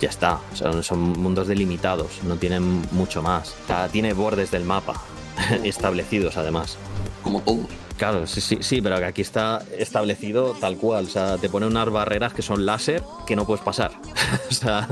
ya 0.00 0.08
está. 0.08 0.40
Son, 0.54 0.82
son 0.82 1.00
mundos 1.00 1.46
delimitados, 1.48 2.24
no 2.24 2.36
tienen 2.36 2.82
mucho 2.92 3.22
más. 3.22 3.54
O 3.64 3.66
sea, 3.66 3.88
tiene 3.88 4.14
bordes 4.14 4.50
del 4.50 4.64
mapa 4.64 5.02
establecidos 5.64 6.38
además. 6.38 6.78
Como 7.22 7.42
todos. 7.42 7.89
Claro, 8.00 8.26
sí, 8.26 8.40
sí, 8.40 8.56
sí, 8.62 8.80
pero 8.80 8.96
aquí 9.06 9.20
está 9.20 9.62
establecido 9.76 10.54
tal 10.58 10.78
cual. 10.78 11.04
O 11.04 11.08
sea, 11.08 11.36
te 11.36 11.50
pone 11.50 11.66
unas 11.66 11.90
barreras 11.90 12.32
que 12.32 12.40
son 12.40 12.64
láser 12.64 13.02
que 13.26 13.36
no 13.36 13.44
puedes 13.44 13.62
pasar. 13.62 13.92
o 14.50 14.54
sea, 14.54 14.88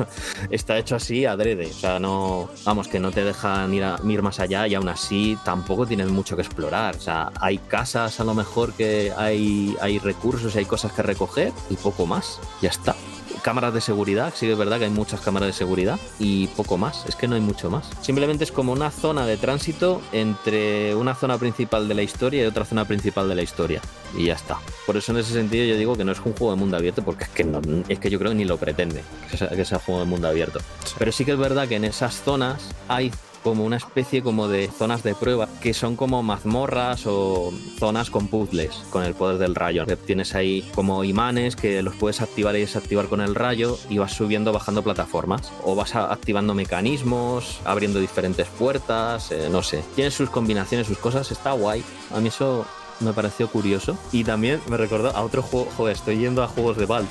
está 0.50 0.76
hecho 0.76 0.94
así 0.94 1.24
adrede. 1.24 1.68
O 1.68 1.72
sea, 1.72 1.98
no. 1.98 2.50
Vamos, 2.66 2.86
que 2.86 3.00
no 3.00 3.10
te 3.10 3.24
dejan 3.24 3.72
ir, 3.72 3.82
a, 3.82 3.98
ir 4.06 4.20
más 4.20 4.40
allá 4.40 4.68
y 4.68 4.74
aún 4.74 4.90
así 4.90 5.38
tampoco 5.42 5.86
tienes 5.86 6.08
mucho 6.08 6.36
que 6.36 6.42
explorar. 6.42 6.96
O 6.96 7.00
sea, 7.00 7.32
hay 7.40 7.56
casas 7.56 8.20
a 8.20 8.24
lo 8.24 8.34
mejor 8.34 8.74
que 8.74 9.10
hay, 9.16 9.74
hay 9.80 9.98
recursos 9.98 10.54
hay 10.54 10.66
cosas 10.66 10.92
que 10.92 11.00
recoger 11.00 11.54
y 11.70 11.76
poco 11.76 12.04
más. 12.04 12.38
Ya 12.60 12.68
está. 12.68 12.94
Cámaras 13.42 13.74
de 13.74 13.80
seguridad, 13.80 14.32
sí 14.34 14.46
que 14.46 14.52
es 14.52 14.58
verdad 14.58 14.78
que 14.78 14.84
hay 14.84 14.90
muchas 14.90 15.20
cámaras 15.20 15.48
de 15.48 15.52
seguridad 15.52 15.98
y 16.18 16.46
poco 16.48 16.76
más, 16.76 17.04
es 17.06 17.16
que 17.16 17.28
no 17.28 17.34
hay 17.34 17.40
mucho 17.40 17.70
más. 17.70 17.88
Simplemente 18.00 18.44
es 18.44 18.52
como 18.52 18.72
una 18.72 18.90
zona 18.90 19.26
de 19.26 19.36
tránsito 19.36 20.00
entre 20.12 20.94
una 20.94 21.14
zona 21.14 21.38
principal 21.38 21.88
de 21.88 21.94
la 21.94 22.02
historia 22.02 22.42
y 22.42 22.46
otra 22.46 22.64
zona 22.64 22.84
principal 22.84 23.28
de 23.28 23.34
la 23.34 23.42
historia 23.42 23.80
y 24.16 24.26
ya 24.26 24.34
está. 24.34 24.58
Por 24.86 24.96
eso 24.96 25.12
en 25.12 25.18
ese 25.18 25.32
sentido 25.32 25.64
yo 25.64 25.76
digo 25.76 25.96
que 25.96 26.04
no 26.04 26.12
es 26.12 26.18
un 26.18 26.32
juego 26.34 26.52
de 26.52 26.58
mundo 26.58 26.76
abierto 26.76 27.02
porque 27.04 27.24
es 27.24 27.30
que, 27.30 27.44
no, 27.44 27.60
es 27.88 27.98
que 27.98 28.10
yo 28.10 28.18
creo 28.18 28.30
que 28.32 28.36
ni 28.38 28.44
lo 28.44 28.56
pretende 28.56 29.02
que 29.30 29.36
sea, 29.36 29.48
que 29.48 29.64
sea 29.64 29.78
juego 29.78 30.00
de 30.00 30.06
mundo 30.06 30.28
abierto. 30.28 30.60
Pero 30.98 31.12
sí 31.12 31.24
que 31.24 31.32
es 31.32 31.38
verdad 31.38 31.68
que 31.68 31.76
en 31.76 31.84
esas 31.84 32.22
zonas 32.22 32.74
hay 32.88 33.12
como 33.42 33.64
una 33.64 33.76
especie 33.76 34.22
como 34.22 34.48
de 34.48 34.68
zonas 34.68 35.02
de 35.02 35.14
prueba 35.14 35.48
que 35.60 35.74
son 35.74 35.96
como 35.96 36.22
mazmorras 36.22 37.06
o 37.06 37.52
zonas 37.78 38.10
con 38.10 38.28
puzzles 38.28 38.84
con 38.90 39.04
el 39.04 39.14
poder 39.14 39.38
del 39.38 39.54
rayo. 39.54 39.84
Tienes 40.06 40.34
ahí 40.34 40.68
como 40.74 41.04
imanes 41.04 41.56
que 41.56 41.82
los 41.82 41.94
puedes 41.94 42.20
activar 42.20 42.56
y 42.56 42.60
desactivar 42.60 43.06
con 43.06 43.20
el 43.20 43.34
rayo 43.34 43.78
y 43.88 43.98
vas 43.98 44.12
subiendo, 44.12 44.52
bajando 44.52 44.82
plataformas 44.82 45.52
o 45.64 45.74
vas 45.74 45.94
activando 45.94 46.54
mecanismos, 46.54 47.60
abriendo 47.64 48.00
diferentes 48.00 48.46
puertas, 48.48 49.32
eh, 49.32 49.48
no 49.50 49.62
sé. 49.62 49.82
Tiene 49.94 50.10
sus 50.10 50.30
combinaciones, 50.30 50.86
sus 50.86 50.98
cosas, 50.98 51.30
está 51.30 51.52
guay. 51.52 51.82
A 52.14 52.20
mí 52.20 52.28
eso 52.28 52.66
me 53.00 53.12
pareció 53.12 53.48
curioso. 53.48 53.96
Y 54.12 54.24
también 54.24 54.60
me 54.68 54.76
recordó 54.76 55.14
a 55.16 55.22
otro 55.22 55.42
juego, 55.42 55.68
joder, 55.76 55.96
estoy 55.96 56.18
yendo 56.18 56.42
a 56.42 56.48
juegos 56.48 56.76
de 56.76 56.86
Valve. 56.86 57.08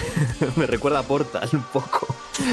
me 0.56 0.66
recuerda 0.66 1.00
a 1.00 1.02
Portal 1.02 1.48
un 1.52 1.62
poco. 1.64 2.06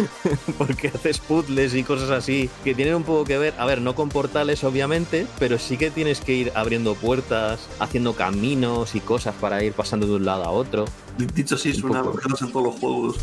Porque 0.57 0.89
haces 0.89 1.19
puzzles 1.19 1.73
y 1.73 1.83
cosas 1.83 2.09
así 2.09 2.49
que 2.63 2.75
tienen 2.75 2.95
un 2.95 3.03
poco 3.03 3.23
que 3.23 3.37
ver, 3.37 3.53
a 3.57 3.65
ver, 3.65 3.81
no 3.81 3.95
con 3.95 4.09
portales 4.09 4.63
obviamente, 4.63 5.25
pero 5.39 5.57
sí 5.57 5.77
que 5.77 5.89
tienes 5.89 6.19
que 6.19 6.33
ir 6.33 6.51
abriendo 6.55 6.95
puertas, 6.95 7.61
haciendo 7.79 8.13
caminos 8.13 8.95
y 8.95 8.99
cosas 8.99 9.35
para 9.35 9.63
ir 9.63 9.73
pasando 9.73 10.05
de 10.05 10.13
un 10.13 10.25
lado 10.25 10.43
a 10.43 10.49
otro. 10.49 10.85
Dicho 11.17 11.55
así, 11.55 11.73
suena 11.73 11.99
en 11.99 12.51
todos 12.51 12.65
los 12.65 12.75
juegos. 12.79 13.15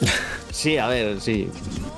Sí, 0.54 0.78
a 0.78 0.86
ver, 0.86 1.20
sí. 1.20 1.48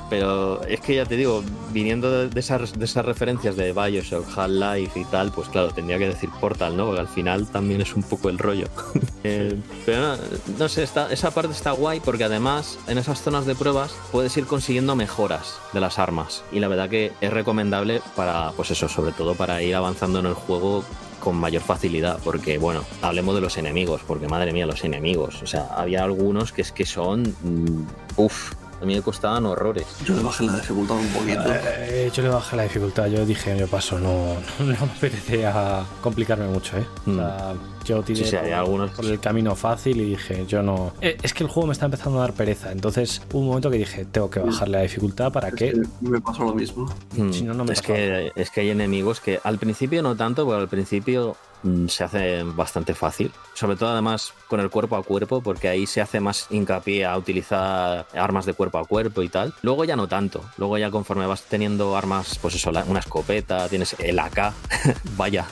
Pero 0.08 0.62
es 0.64 0.80
que 0.80 0.94
ya 0.94 1.04
te 1.04 1.16
digo, 1.16 1.42
viniendo 1.72 2.28
de 2.28 2.40
esas, 2.40 2.78
de 2.78 2.84
esas 2.84 3.04
referencias 3.04 3.56
de 3.56 3.72
Bioshock, 3.72 4.26
Half-Life 4.36 5.00
y 5.00 5.04
tal, 5.06 5.32
pues 5.32 5.48
claro, 5.48 5.70
tendría 5.70 5.98
que 5.98 6.08
decir 6.08 6.30
Portal, 6.40 6.76
¿no? 6.76 6.86
Porque 6.86 7.00
al 7.00 7.08
final 7.08 7.46
también 7.48 7.80
es 7.80 7.94
un 7.94 8.02
poco 8.02 8.28
el 8.28 8.38
rollo. 8.38 8.66
Eh, 9.28 9.58
pero 9.84 10.00
no, 10.00 10.16
no 10.56 10.68
sé, 10.68 10.84
esa 10.84 11.30
parte 11.32 11.50
está 11.50 11.72
guay 11.72 11.98
porque 11.98 12.22
además 12.22 12.78
en 12.86 12.96
esas 12.96 13.20
zonas 13.22 13.44
de 13.44 13.56
pruebas 13.56 13.92
puedes 14.12 14.36
ir 14.36 14.46
consiguiendo 14.46 14.94
mejoras 14.94 15.58
de 15.72 15.80
las 15.80 15.98
armas. 15.98 16.44
Y 16.52 16.60
la 16.60 16.68
verdad 16.68 16.88
que 16.88 17.10
es 17.20 17.32
recomendable 17.32 18.02
para, 18.14 18.52
pues 18.52 18.70
eso, 18.70 18.88
sobre 18.88 19.10
todo 19.10 19.34
para 19.34 19.60
ir 19.62 19.74
avanzando 19.74 20.20
en 20.20 20.26
el 20.26 20.34
juego 20.34 20.84
con 21.20 21.34
mayor 21.36 21.62
facilidad, 21.62 22.20
porque 22.22 22.58
bueno, 22.58 22.84
hablemos 23.02 23.34
de 23.34 23.40
los 23.40 23.58
enemigos, 23.58 24.00
porque 24.06 24.28
madre 24.28 24.52
mía, 24.52 24.64
los 24.64 24.84
enemigos, 24.84 25.42
o 25.42 25.46
sea, 25.46 25.66
había 25.74 26.04
algunos 26.04 26.52
que 26.52 26.62
es 26.62 26.70
que 26.70 26.86
son, 26.86 27.22
mm, 27.42 27.86
uff, 28.16 28.52
a 28.80 28.84
mí 28.84 28.94
me 28.94 29.02
costaban 29.02 29.46
horrores. 29.46 29.86
Yo 30.04 30.14
le 30.14 30.22
bajé 30.22 30.44
la 30.44 30.56
dificultad 30.56 30.96
un 30.96 31.08
poquito. 31.08 31.42
Eh, 31.46 32.10
yo 32.12 32.22
le 32.22 32.28
bajé 32.28 32.56
la 32.56 32.62
dificultad. 32.64 33.06
Yo 33.06 33.24
dije, 33.24 33.56
yo 33.58 33.66
paso, 33.66 33.98
no, 33.98 34.36
no, 34.58 34.66
me 34.66 34.74
apetece 34.74 35.46
a 35.46 35.84
complicarme 36.02 36.46
mucho, 36.46 36.76
¿eh? 36.76 36.86
O 37.06 37.14
sea, 37.14 37.54
mm. 37.54 37.84
yo 37.84 38.02
tiré 38.02 38.54
algunos... 38.54 38.90
por 38.90 39.06
el 39.06 39.18
camino 39.18 39.54
fácil 39.56 40.00
y 40.00 40.04
dije, 40.10 40.44
yo 40.46 40.62
no. 40.62 40.92
Eh, 41.00 41.16
es 41.22 41.32
que 41.32 41.44
el 41.44 41.50
juego 41.50 41.68
me 41.68 41.72
está 41.72 41.86
empezando 41.86 42.18
a 42.18 42.22
dar 42.22 42.34
pereza. 42.34 42.70
Entonces 42.72 43.22
hubo 43.32 43.40
un 43.40 43.46
momento 43.48 43.70
que 43.70 43.78
dije, 43.78 44.04
tengo 44.04 44.28
que 44.28 44.40
bajarle 44.40 44.78
la 44.78 44.82
dificultad 44.82 45.32
para 45.32 45.50
que. 45.52 45.72
me 46.00 46.20
pasó 46.20 46.44
lo 46.44 46.54
mismo. 46.54 46.92
Mm. 47.16 47.32
Si 47.32 47.44
no, 47.44 47.54
no 47.54 47.64
me 47.64 47.72
es, 47.72 47.80
que, 47.80 48.32
es 48.34 48.50
que 48.50 48.60
hay 48.60 48.70
enemigos 48.70 49.20
que 49.20 49.40
al 49.42 49.58
principio 49.58 50.02
no 50.02 50.16
tanto, 50.16 50.46
pero 50.46 50.58
al 50.58 50.68
principio 50.68 51.36
Mm, 51.36 51.45
se 51.88 52.04
hace 52.04 52.42
bastante 52.42 52.94
fácil. 52.94 53.32
Sobre 53.54 53.76
todo 53.76 53.90
además 53.90 54.32
con 54.48 54.60
el 54.60 54.70
cuerpo 54.70 54.96
a 54.96 55.02
cuerpo, 55.02 55.40
porque 55.40 55.68
ahí 55.68 55.86
se 55.86 56.00
hace 56.00 56.20
más 56.20 56.46
hincapié 56.50 57.04
a 57.04 57.16
utilizar 57.16 58.06
armas 58.14 58.46
de 58.46 58.54
cuerpo 58.54 58.78
a 58.78 58.84
cuerpo 58.84 59.22
y 59.22 59.28
tal. 59.28 59.54
Luego 59.62 59.84
ya 59.84 59.96
no 59.96 60.08
tanto. 60.08 60.42
Luego 60.58 60.78
ya 60.78 60.90
conforme 60.90 61.26
vas 61.26 61.42
teniendo 61.42 61.96
armas, 61.96 62.38
pues 62.40 62.54
eso, 62.54 62.70
una 62.86 63.00
escopeta, 63.00 63.68
tienes 63.68 63.96
el 63.98 64.18
AK. 64.18 64.52
Vaya, 65.16 65.46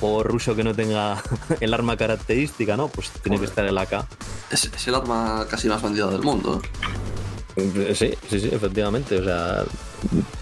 juego 0.00 0.22
ruso 0.22 0.54
que 0.54 0.64
no 0.64 0.74
tenga 0.74 1.22
el 1.60 1.74
arma 1.74 1.96
característica, 1.96 2.76
¿no? 2.76 2.88
Pues 2.88 3.10
tiene 3.10 3.38
que 3.38 3.46
estar 3.46 3.64
el 3.64 3.76
AK. 3.76 4.06
Es, 4.50 4.64
es 4.64 4.88
el 4.88 4.94
arma 4.94 5.46
casi 5.48 5.68
más 5.68 5.82
vendida 5.82 6.08
del 6.10 6.22
mundo. 6.22 6.60
Sí, 7.56 8.14
sí, 8.28 8.40
sí, 8.40 8.48
efectivamente. 8.50 9.18
O 9.18 9.24
sea, 9.24 9.64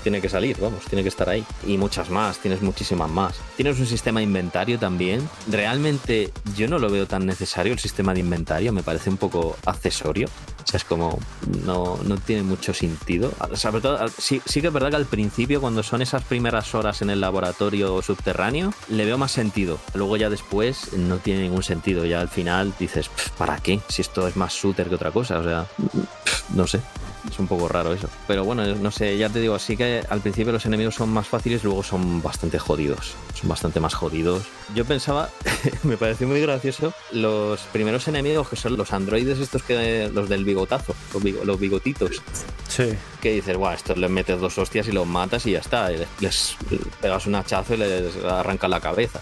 tiene 0.02 0.20
que 0.20 0.28
salir, 0.28 0.56
vamos, 0.60 0.84
tiene 0.84 1.02
que 1.02 1.08
estar 1.08 1.28
ahí. 1.28 1.44
Y 1.66 1.76
muchas 1.76 2.10
más, 2.10 2.38
tienes 2.38 2.62
muchísimas 2.62 3.10
más. 3.10 3.36
Tienes 3.56 3.78
un 3.78 3.86
sistema 3.86 4.20
de 4.20 4.24
inventario 4.24 4.78
también. 4.78 5.28
Realmente 5.48 6.32
yo 6.56 6.68
no 6.68 6.78
lo 6.78 6.90
veo 6.90 7.06
tan 7.06 7.26
necesario 7.26 7.72
el 7.72 7.78
sistema 7.78 8.14
de 8.14 8.20
inventario, 8.20 8.72
me 8.72 8.82
parece 8.82 9.10
un 9.10 9.16
poco 9.16 9.56
accesorio. 9.66 10.28
O 10.62 10.66
sea, 10.66 10.78
es 10.78 10.84
como, 10.84 11.18
no, 11.64 11.98
no 12.04 12.16
tiene 12.18 12.42
mucho 12.42 12.72
sentido. 12.74 13.32
Sobre 13.54 13.80
todo, 13.80 14.08
sí, 14.08 14.40
sí 14.44 14.60
que 14.60 14.68
es 14.68 14.72
verdad 14.72 14.90
que 14.90 14.96
al 14.96 15.06
principio, 15.06 15.60
cuando 15.60 15.82
son 15.82 16.02
esas 16.02 16.22
primeras 16.22 16.74
horas 16.74 17.02
en 17.02 17.10
el 17.10 17.20
laboratorio 17.20 18.02
subterráneo, 18.02 18.72
le 18.88 19.04
veo 19.04 19.18
más 19.18 19.32
sentido. 19.32 19.78
Luego 19.94 20.16
ya 20.16 20.30
después 20.30 20.92
no 20.92 21.18
tiene 21.18 21.42
ningún 21.42 21.62
sentido. 21.62 22.04
Ya 22.04 22.20
al 22.20 22.28
final 22.28 22.74
dices, 22.78 23.10
¿para 23.38 23.58
qué? 23.58 23.80
Si 23.88 24.02
esto 24.02 24.28
es 24.28 24.36
más 24.36 24.52
shooter 24.52 24.88
que 24.88 24.94
otra 24.94 25.10
cosa. 25.10 25.38
O 25.38 25.44
sea, 25.44 25.66
no 26.54 26.66
sé. 26.66 26.80
Es 27.28 27.38
un 27.38 27.46
poco 27.46 27.68
raro 27.68 27.92
eso. 27.92 28.09
Pero 28.26 28.44
bueno, 28.44 28.64
no 28.66 28.90
sé, 28.90 29.16
ya 29.18 29.28
te 29.28 29.40
digo, 29.40 29.54
así 29.54 29.76
que 29.76 30.02
al 30.09 30.20
principio 30.20 30.52
los 30.52 30.64
enemigos 30.66 30.94
son 30.94 31.11
más 31.11 31.26
fáciles, 31.26 31.64
luego 31.64 31.83
son 31.83 32.22
bastante 32.22 32.59
jodidos. 32.59 33.14
Son 33.35 33.48
bastante 33.48 33.80
más 33.80 33.94
jodidos. 33.94 34.44
Yo 34.74 34.85
pensaba, 34.85 35.30
me 35.83 35.96
pareció 35.96 36.26
muy 36.28 36.40
gracioso, 36.40 36.92
los 37.12 37.61
primeros 37.72 38.06
enemigos 38.09 38.48
que 38.48 38.56
son 38.56 38.76
los 38.76 38.92
androides 38.92 39.38
estos 39.38 39.62
que 39.62 40.11
los 40.12 40.28
del 40.28 40.44
bigotazo, 40.44 40.94
los, 41.44 41.61
bigotitos. 41.61 42.22
Sí. 42.68 42.94
Que 43.20 43.33
dices, 43.33 43.56
guau, 43.56 43.74
estos 43.74 43.98
les 43.98 44.11
metes 44.11 44.40
dos 44.40 44.56
hostias 44.59 44.88
y 44.88 44.92
los 44.92 45.06
matas 45.06 45.46
y 45.46 45.52
ya 45.52 45.59
está. 45.59 45.90
les, 45.90 46.09
les 46.20 46.56
pegas 47.00 47.26
un 47.26 47.35
hachazo 47.35 47.74
y 47.74 47.78
les 47.78 48.16
arranca 48.24 48.68
la 48.68 48.80
cabeza. 48.80 49.20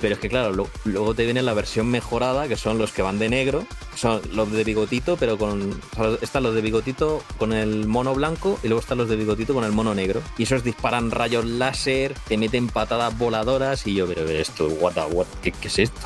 Pero 0.00 0.14
es 0.14 0.20
que 0.20 0.28
claro, 0.28 0.68
luego 0.84 1.14
te 1.14 1.24
viene 1.24 1.42
la 1.42 1.54
versión 1.54 1.88
mejorada, 1.88 2.48
que 2.48 2.56
son 2.56 2.78
los 2.78 2.92
que 2.92 3.02
van 3.02 3.18
de 3.18 3.28
negro, 3.28 3.64
son 3.94 4.20
los 4.32 4.50
de 4.50 4.64
bigotito, 4.64 5.16
pero 5.16 5.38
con... 5.38 5.80
están 6.20 6.42
los 6.42 6.54
de 6.54 6.60
bigotito 6.60 7.22
con 7.38 7.52
el 7.52 7.86
mono 7.86 8.14
blanco 8.14 8.58
y 8.62 8.68
luego 8.68 8.80
están 8.80 8.98
los 8.98 9.08
de 9.08 9.16
bigotito 9.16 9.54
con 9.54 9.64
el 9.64 9.72
mono 9.72 9.94
negro. 9.94 10.20
Y 10.36 10.44
esos 10.44 10.64
disparan 10.64 11.10
rayos 11.10 11.44
láser, 11.44 12.14
te 12.28 12.36
meten 12.36 12.68
patadas 12.68 13.16
voladoras 13.16 13.86
y 13.86 13.94
yo, 13.94 14.06
pero, 14.06 14.28
esto, 14.28 14.66
what, 14.66 14.94
what 15.12 15.26
¿qué, 15.42 15.52
¿qué, 15.52 15.68
es 15.68 15.78
esto? 15.78 16.00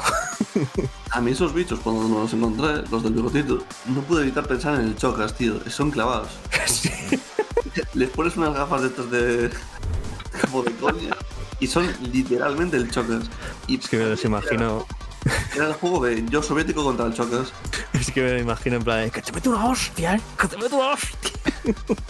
A 1.11 1.21
mí 1.21 1.31
esos 1.31 1.55
bichos, 1.55 1.81
cuando 1.81 2.21
los 2.21 2.33
encontré, 2.33 2.83
los 2.91 3.03
del 3.03 3.15
bigotito, 3.15 3.65
no 3.87 4.03
pude 4.03 4.23
evitar 4.23 4.47
pensar 4.47 4.79
en 4.81 4.89
el 4.89 4.97
chocas, 4.97 5.35
tío. 5.35 5.59
Son 5.71 5.91
clavados. 5.91 6.29
Les 7.95 8.11
pones 8.11 8.37
unas 8.37 8.55
gafas 8.55 8.83
de 8.83 8.89
estos 8.89 9.11
de... 9.11 9.51
como 10.43 10.63
de 10.63 10.73
coña 10.73 11.17
y 11.61 11.67
son 11.67 11.93
literalmente 12.13 12.77
el 12.77 12.91
Chocas. 12.91 13.25
Y 13.67 13.79
es 13.79 13.89
que 13.89 13.97
me 13.97 14.07
los 14.07 14.25
imagino. 14.25 14.87
Era 15.55 15.69
el 15.69 15.73
juego 15.75 16.05
de 16.05 16.25
yo 16.29 16.43
soviético 16.43 16.85
contra 16.85 17.07
el 17.07 17.15
Chocas. 17.15 17.53
Es 17.93 18.11
que 18.11 18.23
me 18.23 18.33
lo 18.35 18.39
imagino 18.39 18.77
en 18.77 18.85
plan, 18.85 19.11
que 19.11 19.23
te 19.23 19.33
meto 19.33 19.51
una 19.51 19.67
hostia, 19.71 20.17
¿eh? 20.17 20.21
que 20.39 20.49
te 20.49 20.57
meto 20.59 20.77
una 20.77 20.91
hostia. 20.91 21.33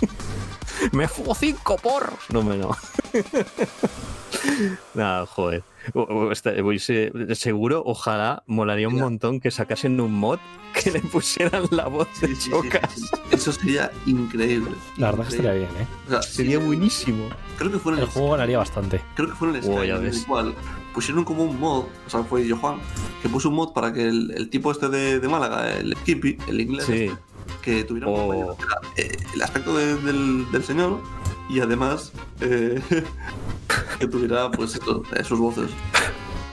me 0.93 1.07
fugo 1.09 1.35
cinco 1.35 1.77
porros. 1.77 2.19
No 2.29 2.43
me 2.43 2.57
no. 2.57 2.77
Nada, 4.95 5.27
joder. 5.27 5.63
Voy 5.95 6.79
seguro, 6.79 7.83
ojalá, 7.87 8.43
molaría 8.47 8.89
un 8.89 8.97
montón 8.97 9.41
que 9.41 9.51
sacasen 9.51 10.01
un 10.01 10.13
mod 10.13 10.39
que 10.73 10.91
le 10.91 11.01
pusieran 11.01 11.65
la 11.71 11.87
voz 11.89 12.09
de 12.21 12.37
Chocas. 12.37 13.01
Eso 13.31 13.53
sería 13.53 13.91
increíble. 14.07 14.73
La 14.97 15.11
verdad 15.11 15.29
que 15.29 15.37
estaría 15.37 15.53
bien, 15.53 15.71
¿eh? 15.81 16.23
sería 16.23 16.59
buenísimo. 16.59 17.29
Creo 17.59 17.73
que 17.73 17.79
fue 17.79 17.95
el, 17.95 18.01
el 18.01 18.07
juego 18.07 18.33
ganaría 18.33 18.59
bastante. 18.59 19.01
Creo 19.15 19.29
que 19.29 19.35
fue 19.35 19.49
en 19.49 19.57
el 19.57 19.63
Sky, 19.63 19.91
en 19.91 20.07
el 20.07 20.27
cual 20.27 20.55
pusieron 20.95 21.25
como 21.25 21.45
un 21.45 21.59
mod, 21.59 21.85
o 22.07 22.11
sea, 22.11 22.23
fue 22.25 22.47
yo 22.47 22.57
Juan, 22.57 22.79
que 23.23 23.29
puso 23.29 23.49
un 23.49 23.57
mod 23.57 23.73
para 23.73 23.93
que 23.93 24.09
el, 24.09 24.49
tipo 24.51 24.71
este 24.71 24.89
de, 24.89 25.21
de, 25.21 25.29
Málaga, 25.29 25.77
el 25.77 25.95
Skippy, 25.97 26.39
el 26.49 26.61
inglés, 26.61 26.89
este, 26.89 27.17
que 27.63 27.85
tuviera 27.85 28.09
oh. 28.09 28.57
eh, 28.97 29.17
el 29.35 29.43
aspecto 29.43 29.77
del, 29.77 30.51
del 30.51 30.65
señor 30.65 31.01
y 31.49 31.61
además 31.61 32.13
eh, 32.41 32.81
que 33.99 34.07
tuviera 34.07 34.51
pues 34.51 34.75
esto, 34.75 35.03
sus 35.25 35.39
voces. 35.39 35.71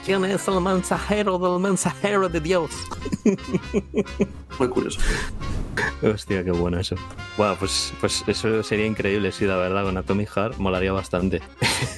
¿Quién 0.06 0.26
es 0.26 0.48
el 0.50 0.60
mensajero 0.60 1.40
del 1.40 1.62
mensajero 1.62 2.28
de 2.28 2.42
Dios? 2.42 2.72
Muy 4.60 4.68
curioso. 4.68 5.00
Hostia, 6.04 6.44
qué 6.44 6.52
bueno 6.52 6.78
eso. 6.78 6.96
Bueno, 7.38 7.56
pues, 7.58 7.94
pues 8.02 8.24
eso 8.28 8.62
sería 8.64 8.86
increíble, 8.86 9.32
sí, 9.32 9.46
la 9.46 9.56
verdad, 9.56 9.86
con 9.86 9.96
Atomic 9.98 10.30
Heart 10.30 10.58
molaría 10.58 10.92
bastante. 10.92 11.42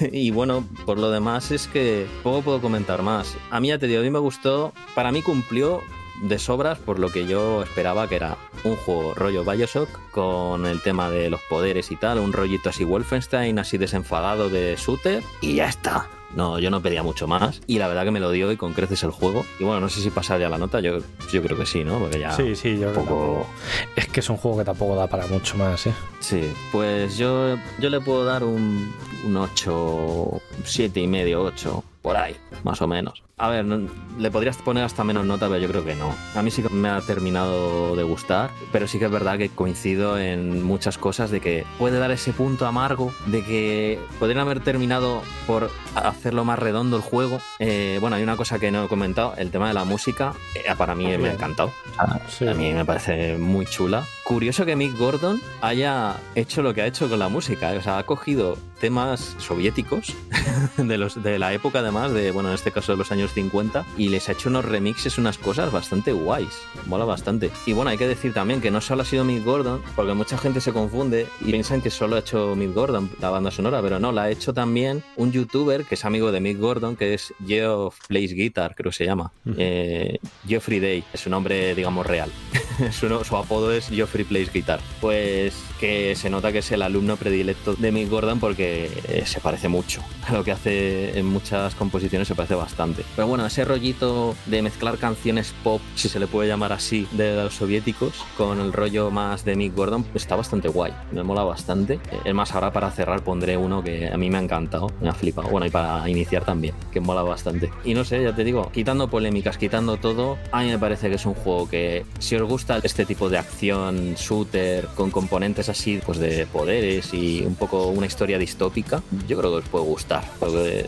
y 0.11 0.29
bueno, 0.29 0.67
por 0.85 0.99
lo 0.99 1.09
demás 1.09 1.49
es 1.49 1.67
que 1.67 2.05
poco 2.21 2.43
puedo 2.43 2.61
comentar 2.61 3.01
más. 3.01 3.35
A 3.49 3.59
mí 3.59 3.69
ya 3.69 3.79
te 3.79 3.87
digo, 3.87 4.01
a 4.01 4.03
mí 4.03 4.11
me 4.11 4.19
gustó, 4.19 4.71
para 4.93 5.11
mí 5.11 5.23
cumplió 5.23 5.81
de 6.21 6.39
sobras 6.39 6.77
por 6.79 6.99
lo 6.99 7.09
que 7.09 7.27
yo 7.27 7.63
esperaba 7.63 8.07
que 8.07 8.15
era 8.15 8.37
un 8.63 8.75
juego 8.75 9.13
rollo 9.13 9.43
Bioshock 9.43 9.89
con 10.11 10.65
el 10.65 10.81
tema 10.81 11.09
de 11.09 11.29
los 11.29 11.41
poderes 11.41 11.91
y 11.91 11.95
tal, 11.95 12.19
un 12.19 12.33
rollito 12.33 12.69
así 12.69 12.83
Wolfenstein, 12.83 13.59
así 13.59 13.77
desenfadado 13.77 14.49
de 14.49 14.75
shooter 14.77 15.23
y 15.41 15.55
ya 15.55 15.67
está. 15.67 16.07
No, 16.35 16.59
yo 16.59 16.69
no 16.69 16.81
pedía 16.81 17.01
mucho 17.01 17.27
más. 17.27 17.61
Y 17.65 17.79
la 17.79 17.87
verdad 17.87 18.03
que 18.03 18.11
me 18.11 18.19
lo 18.19 18.29
dio 18.29 18.51
y 18.51 18.57
con 18.57 18.73
creces 18.73 19.03
el 19.03 19.11
juego. 19.11 19.45
Y 19.57 19.63
bueno, 19.63 19.79
no 19.79 19.87
sé 19.87 20.01
si 20.01 20.09
pasaría 20.09 20.49
la 20.49 20.57
nota, 20.57 20.81
yo, 20.81 20.97
yo 21.31 21.41
creo 21.41 21.57
que 21.57 21.65
sí, 21.65 21.85
¿no? 21.85 21.97
Porque 21.97 22.19
ya. 22.19 22.31
Sí, 22.31 22.57
sí, 22.57 22.77
yo 22.77 22.91
que 22.91 24.01
Es 24.01 24.07
que 24.09 24.19
es 24.19 24.29
un 24.29 24.35
juego 24.35 24.57
que 24.57 24.65
tampoco 24.65 24.97
da 24.97 25.07
para 25.07 25.27
mucho 25.27 25.55
más, 25.55 25.87
¿eh? 25.87 25.93
Sí, 26.19 26.51
pues 26.73 27.17
yo, 27.17 27.55
yo 27.79 27.89
le 27.89 28.01
puedo 28.01 28.25
dar 28.25 28.43
un, 28.43 28.93
un 29.25 29.37
8, 29.37 30.41
7 30.65 30.99
y 30.99 31.07
medio, 31.07 31.41
8 31.43 31.83
por 32.05 32.17
ahí, 32.17 32.35
más 32.63 32.83
o 32.83 32.87
menos. 32.87 33.23
A 33.35 33.49
ver, 33.49 33.65
le 33.65 34.29
podrías 34.29 34.57
poner 34.57 34.83
hasta 34.83 35.03
menos 35.03 35.25
nota, 35.25 35.47
pero 35.47 35.57
yo 35.57 35.67
creo 35.67 35.83
que 35.83 35.95
no. 35.95 36.15
A 36.35 36.43
mí 36.43 36.51
sí 36.51 36.61
que 36.61 36.69
me 36.69 36.87
ha 36.87 37.01
terminado 37.01 37.95
de 37.95 38.03
gustar, 38.03 38.51
pero 38.71 38.87
sí 38.87 38.99
que 38.99 39.05
es 39.05 39.11
verdad 39.11 39.39
que 39.39 39.49
coincido 39.49 40.19
en 40.19 40.63
muchas 40.63 40.99
cosas 40.99 41.31
de 41.31 41.41
que 41.41 41.65
puede 41.79 41.97
dar 41.97 42.11
ese 42.11 42.31
punto 42.31 42.67
amargo, 42.67 43.11
de 43.25 43.43
que 43.43 43.99
podrían 44.19 44.41
haber 44.41 44.59
terminado 44.59 45.23
por 45.47 45.71
hacerlo 45.95 46.45
más 46.45 46.59
redondo 46.59 46.95
el 46.95 47.01
juego. 47.01 47.39
Eh, 47.57 47.97
bueno, 47.99 48.17
hay 48.17 48.23
una 48.23 48.37
cosa 48.37 48.59
que 48.59 48.69
no 48.69 48.85
he 48.85 48.87
comentado, 48.87 49.33
el 49.37 49.49
tema 49.49 49.67
de 49.67 49.73
la 49.73 49.83
música, 49.83 50.33
eh, 50.53 50.71
para 50.77 50.93
mí 50.93 51.05
me 51.17 51.29
ha 51.29 51.33
encantado. 51.33 51.71
A 51.97 52.53
mí 52.53 52.71
me 52.71 52.85
parece 52.85 53.39
muy 53.39 53.65
chula. 53.65 54.05
Curioso 54.25 54.65
que 54.65 54.75
Mick 54.75 54.97
Gordon 54.97 55.39
haya 55.61 56.15
hecho 56.33 56.63
lo 56.63 56.73
que 56.73 56.81
ha 56.81 56.87
hecho 56.87 57.07
con 57.07 57.19
la 57.19 57.29
música, 57.29 57.71
o 57.77 57.81
sea, 57.83 57.99
ha 57.99 58.03
cogido 58.07 58.57
temas 58.81 59.35
soviéticos 59.37 60.15
de, 60.77 60.97
los, 60.97 61.21
de 61.21 61.37
la 61.37 61.53
época 61.53 61.79
además 61.79 62.11
de, 62.11 62.31
bueno, 62.31 62.49
en 62.49 62.55
este 62.55 62.71
caso 62.71 62.91
de 62.91 62.97
los 62.97 63.11
años 63.11 63.31
50 63.33 63.85
y 63.97 64.09
les 64.09 64.27
ha 64.27 64.31
hecho 64.31 64.49
unos 64.49 64.65
remixes, 64.65 65.19
unas 65.19 65.37
cosas 65.37 65.71
bastante 65.71 66.11
guays, 66.11 66.57
mola 66.87 67.05
bastante. 67.05 67.51
Y 67.67 67.73
bueno, 67.73 67.91
hay 67.91 67.97
que 67.97 68.07
decir 68.07 68.33
también 68.33 68.61
que 68.61 68.71
no 68.71 68.81
solo 68.81 69.03
ha 69.03 69.05
sido 69.05 69.23
Mick 69.23 69.43
Gordon, 69.43 69.81
porque 69.95 70.13
mucha 70.15 70.39
gente 70.39 70.59
se 70.59 70.73
confunde 70.73 71.27
y 71.41 71.51
piensan 71.51 71.81
que 71.81 71.91
solo 71.91 72.15
ha 72.15 72.19
hecho 72.19 72.55
Mick 72.55 72.73
Gordon 72.73 73.11
la 73.21 73.29
banda 73.29 73.51
sonora, 73.51 73.79
pero 73.83 73.99
no, 73.99 74.11
la 74.11 74.23
ha 74.23 74.31
hecho 74.31 74.55
también 74.55 75.03
un 75.17 75.31
youtuber 75.31 75.85
que 75.85 75.93
es 75.93 76.03
amigo 76.03 76.31
de 76.31 76.41
Mick 76.41 76.59
Gordon, 76.59 76.95
que 76.95 77.13
es 77.13 77.31
Geoff 77.45 77.99
Plays 78.07 78.33
Guitar, 78.33 78.73
creo 78.73 78.89
que 78.89 78.97
se 78.97 79.05
llama. 79.05 79.31
Eh, 79.55 80.17
Geoffrey 80.47 80.79
Day, 80.79 81.03
es 81.13 81.21
su 81.21 81.29
nombre, 81.29 81.75
digamos, 81.75 82.07
real. 82.07 82.31
su, 82.91 83.07
su 83.23 83.37
apodo 83.37 83.71
es 83.71 83.87
Geoffrey 83.89 84.14
Plays 84.23 84.51
Guitar. 84.51 84.79
Pues 85.01 85.55
que 85.79 86.15
se 86.15 86.29
nota 86.29 86.51
que 86.51 86.59
es 86.59 86.71
el 86.71 86.81
alumno 86.81 87.17
predilecto 87.17 87.75
de 87.75 87.91
Mick 87.91 88.09
Gordon 88.09 88.39
porque 88.39 88.89
eh, 89.07 89.23
se 89.25 89.39
parece 89.39 89.67
mucho 89.67 90.01
a 90.27 90.33
lo 90.33 90.43
que 90.43 90.51
hace 90.51 91.17
en 91.17 91.25
muchas 91.25 91.75
composiciones, 91.75 92.27
se 92.27 92.35
parece 92.35 92.55
bastante. 92.55 93.03
Pero 93.15 93.27
bueno, 93.27 93.45
ese 93.45 93.65
rollito 93.65 94.35
de 94.45 94.61
mezclar 94.61 94.97
canciones 94.97 95.53
pop, 95.63 95.81
si 95.95 96.09
se 96.09 96.19
le 96.19 96.27
puede 96.27 96.47
llamar 96.47 96.73
así, 96.73 97.07
de 97.11 97.35
los 97.35 97.55
soviéticos, 97.55 98.13
con 98.37 98.59
el 98.59 98.73
rollo 98.73 99.11
más 99.11 99.45
de 99.45 99.55
Mick 99.55 99.75
Gordon, 99.75 100.05
está 100.13 100.35
bastante 100.35 100.67
guay. 100.67 100.93
Me 101.11 101.23
mola 101.23 101.43
bastante. 101.43 101.99
Es 102.23 102.33
más, 102.33 102.53
ahora 102.53 102.71
para 102.71 102.91
cerrar 102.91 103.23
pondré 103.23 103.57
uno 103.57 103.83
que 103.83 104.07
a 104.07 104.17
mí 104.17 104.29
me 104.29 104.37
ha 104.37 104.41
encantado, 104.41 104.91
me 105.01 105.09
ha 105.09 105.13
flipado. 105.13 105.49
Bueno, 105.49 105.65
y 105.65 105.69
para 105.69 106.07
iniciar 106.09 106.43
también, 106.45 106.75
que 106.91 106.99
mola 106.99 107.23
bastante. 107.23 107.69
Y 107.83 107.93
no 107.93 108.03
sé, 108.03 108.23
ya 108.23 108.35
te 108.35 108.43
digo, 108.43 108.71
quitando 108.71 109.09
polémicas, 109.09 109.57
quitando 109.57 109.97
todo, 109.97 110.37
a 110.51 110.61
mí 110.61 110.69
me 110.69 110.79
parece 110.79 111.09
que 111.09 111.15
es 111.15 111.25
un 111.25 111.33
juego 111.33 111.69
que, 111.69 112.05
si 112.19 112.35
os 112.35 112.43
gusta 112.43 112.79
este 112.83 113.05
tipo 113.05 113.29
de 113.29 113.37
acción, 113.37 114.15
shooter, 114.15 114.87
con 114.95 115.11
componentes 115.11 115.64
así, 115.69 115.99
pues 116.05 116.17
de 116.19 116.45
poderes 116.45 117.13
y 117.13 117.41
un 117.45 117.55
poco 117.55 117.87
una 117.87 118.05
historia 118.07 118.37
distópica, 118.37 119.01
yo 119.27 119.37
creo 119.37 119.51
que 119.51 119.57
os 119.57 119.69
puede 119.69 119.85
gustar. 119.85 120.23
Porque 120.39 120.87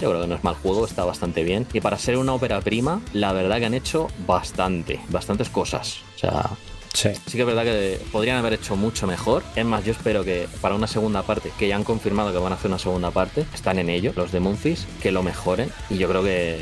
yo 0.00 0.10
creo 0.10 0.22
que 0.22 0.26
no 0.28 0.34
es 0.34 0.44
mal 0.44 0.54
juego, 0.54 0.84
está 0.86 1.04
bastante 1.04 1.42
bien. 1.44 1.66
Y 1.72 1.80
para 1.80 1.98
ser 1.98 2.16
una 2.18 2.34
ópera 2.34 2.60
prima, 2.60 3.00
la 3.12 3.32
verdad 3.32 3.58
que 3.58 3.66
han 3.66 3.74
hecho 3.74 4.08
bastante, 4.26 5.00
bastantes 5.08 5.48
cosas. 5.48 5.98
O 6.16 6.18
sea, 6.18 6.50
Sí. 6.94 7.10
sí. 7.26 7.32
que 7.36 7.40
es 7.40 7.46
verdad 7.46 7.64
que 7.64 8.00
podrían 8.10 8.38
haber 8.38 8.54
hecho 8.54 8.74
mucho 8.74 9.06
mejor. 9.06 9.42
Es 9.54 9.66
más, 9.66 9.84
yo 9.84 9.92
espero 9.92 10.24
que 10.24 10.48
para 10.62 10.74
una 10.74 10.86
segunda 10.86 11.22
parte, 11.22 11.52
que 11.58 11.68
ya 11.68 11.76
han 11.76 11.84
confirmado 11.84 12.32
que 12.32 12.38
van 12.38 12.52
a 12.52 12.54
hacer 12.56 12.70
una 12.70 12.78
segunda 12.78 13.10
parte, 13.10 13.44
están 13.52 13.78
en 13.78 13.90
ello, 13.90 14.14
los 14.16 14.32
de 14.32 14.40
Memphis, 14.40 14.86
que 15.02 15.12
lo 15.12 15.22
mejoren. 15.22 15.70
Y 15.90 15.98
yo 15.98 16.08
creo 16.08 16.22
que 16.24 16.58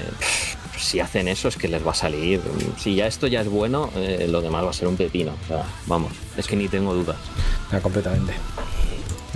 si 0.78 1.00
hacen 1.00 1.28
eso 1.28 1.48
es 1.48 1.56
que 1.56 1.68
les 1.68 1.86
va 1.86 1.92
a 1.92 1.94
salir. 1.94 2.40
Si 2.78 2.94
ya 2.94 3.06
esto 3.06 3.26
ya 3.26 3.40
es 3.40 3.48
bueno, 3.48 3.90
eh, 3.96 4.26
lo 4.28 4.40
demás 4.40 4.64
va 4.64 4.70
a 4.70 4.72
ser 4.72 4.88
un 4.88 4.96
pepino. 4.96 5.32
O 5.44 5.46
sea, 5.46 5.64
vamos, 5.86 6.12
es 6.36 6.46
que 6.46 6.56
ni 6.56 6.68
tengo 6.68 6.94
dudas. 6.94 7.16
Ya, 7.70 7.80
completamente. 7.80 8.34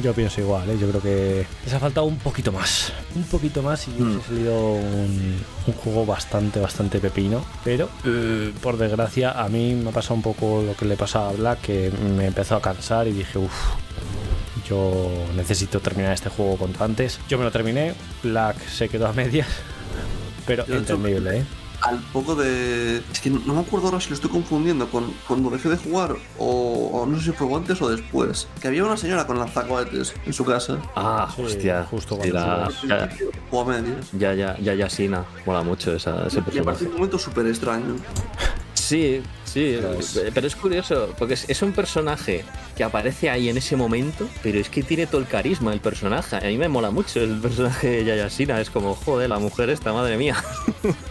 Yo 0.00 0.14
pienso 0.14 0.40
igual, 0.40 0.70
¿eh? 0.70 0.78
yo 0.80 0.88
creo 0.88 1.02
que 1.02 1.46
les 1.64 1.74
ha 1.74 1.80
faltado 1.80 2.06
un 2.06 2.18
poquito 2.18 2.52
más. 2.52 2.92
Un 3.16 3.24
poquito 3.24 3.64
más 3.64 3.88
y 3.88 4.00
mm. 4.00 4.18
ha 4.18 4.28
salido 4.28 4.74
un, 4.74 5.44
un, 5.66 5.74
juego 5.74 6.06
bastante, 6.06 6.60
bastante 6.60 7.00
pepino. 7.00 7.44
Pero, 7.64 7.88
uh, 8.04 8.52
por 8.60 8.76
desgracia, 8.76 9.32
a 9.32 9.48
mí 9.48 9.74
me 9.74 9.90
ha 9.90 9.92
pasado 9.92 10.14
un 10.14 10.22
poco 10.22 10.62
lo 10.62 10.76
que 10.76 10.84
le 10.84 10.96
pasaba 10.96 11.30
a 11.30 11.32
Black, 11.32 11.62
que 11.62 11.90
me 12.16 12.26
empezó 12.26 12.54
a 12.54 12.62
cansar 12.62 13.08
y 13.08 13.12
dije, 13.12 13.38
uff, 13.38 13.74
yo 14.68 15.08
necesito 15.34 15.80
terminar 15.80 16.12
este 16.12 16.28
juego 16.28 16.56
cuanto 16.56 16.84
antes. 16.84 17.18
Yo 17.28 17.36
me 17.36 17.44
lo 17.44 17.50
terminé, 17.50 17.94
Black 18.22 18.56
se 18.68 18.88
quedó 18.88 19.08
a 19.08 19.12
medias, 19.12 19.48
pero 20.48 20.66
yo 20.66 20.74
entendible, 20.74 21.38
¿eh? 21.38 21.44
al 21.80 21.98
poco 22.12 22.34
de. 22.34 22.98
Es 23.12 23.20
que 23.20 23.30
no 23.30 23.54
me 23.54 23.60
acuerdo 23.60 23.86
ahora 23.86 24.00
si 24.00 24.08
lo 24.08 24.14
estoy 24.14 24.30
confundiendo 24.30 24.90
con 24.90 25.12
cuando 25.26 25.50
dejé 25.50 25.68
de 25.68 25.76
jugar 25.76 26.16
o, 26.38 26.90
o 26.92 27.06
no 27.06 27.18
sé 27.18 27.26
si 27.26 27.32
fue 27.32 27.52
antes 27.54 27.80
o 27.80 27.88
después. 27.88 28.48
Que 28.60 28.68
había 28.68 28.84
una 28.84 28.96
señora 28.96 29.26
con 29.26 29.38
lanzacohetes 29.38 30.14
en 30.26 30.32
su 30.32 30.44
casa. 30.44 30.78
Ah, 30.96 31.32
sí, 31.34 31.42
hostia. 31.42 31.84
Justo 31.84 32.16
cuando 32.16 32.34
la, 32.34 32.68
ya, 32.86 33.08
o 33.50 33.60
a 33.60 33.64
medias. 33.64 34.10
Ya, 34.12 34.34
ya, 34.34 34.58
ya, 34.58 34.74
ya, 34.74 34.90
Sina. 34.90 35.24
Mola 35.46 35.62
mucho 35.62 35.94
esa, 35.94 36.26
ese 36.26 36.42
personaje. 36.42 36.86
un 36.86 36.94
momento 36.94 37.18
súper 37.18 37.46
extraño. 37.46 37.96
Sí, 38.88 39.20
sí, 39.44 39.78
pero 40.32 40.46
es 40.46 40.56
curioso, 40.56 41.14
porque 41.18 41.34
es, 41.34 41.62
un 41.62 41.72
personaje 41.72 42.42
que 42.74 42.82
aparece 42.82 43.28
ahí 43.28 43.50
en 43.50 43.58
ese 43.58 43.76
momento, 43.76 44.26
pero 44.42 44.58
es 44.58 44.70
que 44.70 44.82
tiene 44.82 45.06
todo 45.06 45.20
el 45.20 45.26
carisma 45.26 45.74
el 45.74 45.80
personaje. 45.80 46.36
A 46.36 46.40
mí 46.40 46.56
me 46.56 46.68
mola 46.68 46.90
mucho 46.90 47.20
el 47.20 47.38
personaje 47.38 47.88
de 47.88 48.04
Yayasina, 48.06 48.58
es 48.62 48.70
como, 48.70 48.94
joder, 48.94 49.28
la 49.28 49.38
mujer 49.38 49.68
esta, 49.68 49.92
madre 49.92 50.16
mía. 50.16 50.42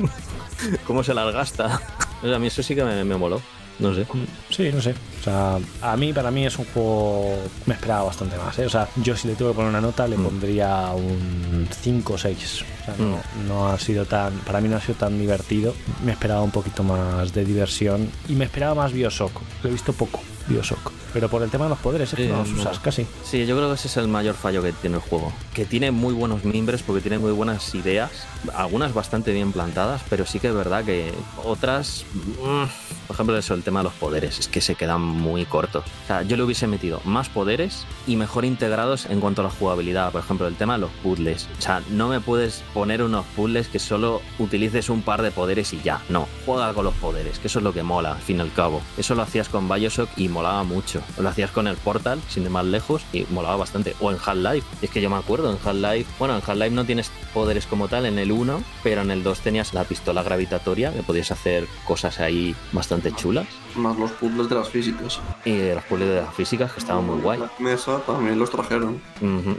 cómo 0.88 1.04
se 1.04 1.14
las 1.14 1.32
gasta. 1.32 1.80
A 2.24 2.40
mí 2.40 2.48
eso 2.48 2.64
sí 2.64 2.74
que 2.74 2.84
me, 2.84 3.04
me 3.04 3.16
moló. 3.16 3.44
No 3.78 3.94
sé. 3.94 4.08
Sí, 4.50 4.72
no 4.74 4.82
sé. 4.82 4.96
O 5.20 5.24
sea, 5.24 5.60
a 5.82 5.98
mí, 5.98 6.14
para 6.14 6.32
mí 6.32 6.46
es 6.46 6.58
un 6.58 6.66
juego. 6.66 7.38
Me 7.66 7.74
esperaba 7.74 8.04
bastante 8.04 8.38
más. 8.38 8.58
¿eh? 8.60 8.66
O 8.66 8.70
sea, 8.70 8.88
yo 8.98 9.16
si 9.16 9.28
le 9.28 9.36
tengo 9.36 9.52
que 9.52 9.56
poner 9.56 9.70
una 9.70 9.82
nota, 9.82 10.08
le 10.08 10.18
mm. 10.18 10.24
pondría 10.24 10.92
un 10.94 11.68
5 11.70 12.14
o 12.14 12.18
6. 12.18 12.66
O 12.82 12.86
sea, 12.86 12.96
no, 12.98 13.18
mm. 13.18 13.48
no, 13.48 13.68
ha 13.68 13.80
sido 13.80 14.06
tan. 14.06 14.34
Para 14.40 14.62
mí 14.62 14.70
no 14.70 14.78
ha 14.78 14.82
sido 14.82 14.96
tan 14.96 15.18
divertido. 15.18 15.74
Me 16.04 16.12
esperaba 16.12 16.42
un 16.42 16.52
poquito 16.52 16.84
más 16.84 17.34
de 17.34 17.46
diversión. 17.46 18.10
Y 18.28 18.34
me 18.34 18.46
esperaba 18.46 18.76
más 18.76 18.94
Bioshock. 18.94 19.42
Lo 19.64 19.70
he 19.70 19.74
visto 19.74 19.94
poco, 19.94 20.22
Bioshock 20.48 20.92
pero 21.18 21.30
por 21.30 21.42
el 21.42 21.50
tema 21.50 21.66
de 21.66 21.70
los 21.70 21.80
poderes 21.80 22.14
es 22.14 22.16
que 22.16 22.28
no 22.28 22.38
los 22.38 22.52
usas 22.52 22.80
casi. 22.80 23.08
Sí, 23.24 23.46
yo 23.48 23.56
creo 23.56 23.70
que 23.70 23.74
ese 23.74 23.88
es 23.88 23.98
el 23.98 24.08
mayor 24.08 24.36
fallo 24.36 24.62
que 24.62 24.72
tiene 24.72 24.98
el 24.98 25.02
juego. 25.02 25.34
Que 25.52 25.66
tiene 25.66 25.90
muy 25.90 26.14
buenos 26.14 26.44
miembros 26.44 26.84
porque 26.84 27.02
tiene 27.02 27.18
muy 27.18 27.32
buenas 27.32 27.74
ideas, 27.74 28.12
algunas 28.54 28.94
bastante 28.94 29.34
bien 29.34 29.52
plantadas, 29.52 30.04
pero 30.12 30.28
sí 30.28 30.40
que 30.40 30.50
es 30.50 30.54
verdad 30.54 30.86
que 30.86 31.12
otras, 31.44 32.06
mm, 32.14 33.08
por 33.08 33.14
ejemplo, 33.16 33.36
eso, 33.36 33.56
el 33.56 33.64
tema 33.64 33.80
de 33.80 33.86
los 33.86 33.94
poderes, 33.94 34.38
es 34.38 34.48
que 34.48 34.62
se 34.62 34.76
quedan 34.76 35.07
muy 35.08 35.46
cortos. 35.46 35.86
O 36.04 36.08
sea, 36.08 36.22
yo 36.24 36.38
le 36.38 36.44
hubiese 36.44 36.68
metido 36.68 37.02
más 37.06 37.30
poderes 37.30 37.86
y 38.06 38.16
mejor 38.16 38.46
integrados 38.46 39.06
en 39.06 39.20
cuanto 39.20 39.42
a 39.42 39.46
la 39.46 39.50
jugabilidad. 39.50 40.12
Por 40.12 40.22
ejemplo, 40.22 40.48
el 40.48 40.56
tema 40.56 40.74
de 40.74 40.80
los 40.80 40.92
puzzles. 41.04 41.48
O 41.58 41.62
sea, 41.62 41.82
no 41.90 42.08
me 42.08 42.20
puedes 42.20 42.64
poner 42.74 43.02
unos 43.02 43.26
puzzles 43.36 43.68
que 43.68 43.80
solo 43.80 44.22
utilices 44.40 44.90
un 44.90 45.02
par 45.02 45.22
de 45.22 45.32
poderes 45.32 45.74
y 45.74 45.82
ya. 45.82 46.02
No, 46.10 46.28
juega 46.46 46.74
con 46.74 46.86
los 46.86 46.94
poderes, 46.96 47.40
que 47.40 47.48
eso 47.48 47.60
es 47.60 47.64
lo 47.64 47.74
que 47.74 47.84
mola, 47.84 48.14
al 48.14 48.22
fin 48.22 48.38
y 48.38 48.42
al 48.42 48.54
cabo. 48.54 48.82
Eso 48.98 49.16
lo 49.16 49.22
hacías 49.22 49.50
con 49.50 49.68
Bioshock 49.70 50.10
y 50.18 50.30
molaba 50.30 50.64
mucho 50.64 51.02
lo 51.18 51.30
hacías 51.30 51.52
con 51.52 51.68
el 51.68 51.76
Portal, 51.78 52.22
sin 52.30 52.44
ir 52.44 52.50
más 52.50 52.66
lejos, 52.66 53.04
y 53.14 53.26
molaba 53.30 53.58
bastante. 53.58 53.96
O 54.00 54.12
en 54.12 54.18
Half-Life, 54.24 54.68
es 54.82 54.90
que 54.90 55.02
yo 55.02 55.10
me 55.10 55.16
acuerdo, 55.18 55.52
en 55.52 55.58
Half-Life, 55.64 56.10
bueno, 56.20 56.36
en 56.36 56.42
Half-Life 56.46 56.72
no 56.72 56.86
tienes 56.86 57.12
poderes 57.34 57.66
como 57.66 57.88
tal 57.88 58.06
en 58.06 58.20
el 58.20 58.32
1, 58.32 58.64
pero 58.84 59.02
en 59.02 59.12
el 59.12 59.24
2 59.24 59.40
tenías 59.40 59.74
la 59.74 59.84
pistola 59.84 60.24
gravitatoria, 60.24 60.94
que 60.94 61.04
podías 61.04 61.32
hacer 61.32 61.68
cosas 61.86 62.20
ahí 62.20 62.56
bastante 62.72 63.12
chulas. 63.12 63.48
Más 63.78 63.98
los 63.98 64.12
puzzles 64.12 64.50
de 64.50 64.56
las 64.56 64.70
físicas. 64.70 65.20
Y 65.46 65.56
de 65.56 65.76
los 65.76 65.84
puzzles 65.86 66.10
de 66.10 66.22
las 66.22 66.34
físicas, 66.34 66.72
que 66.74 66.80
estaban 66.80 67.06
muy 67.06 67.22
guay. 67.22 67.40
La 67.40 67.52
mesa 67.60 68.00
también 68.06 68.40
los 68.40 68.50
trajeron. 68.50 69.00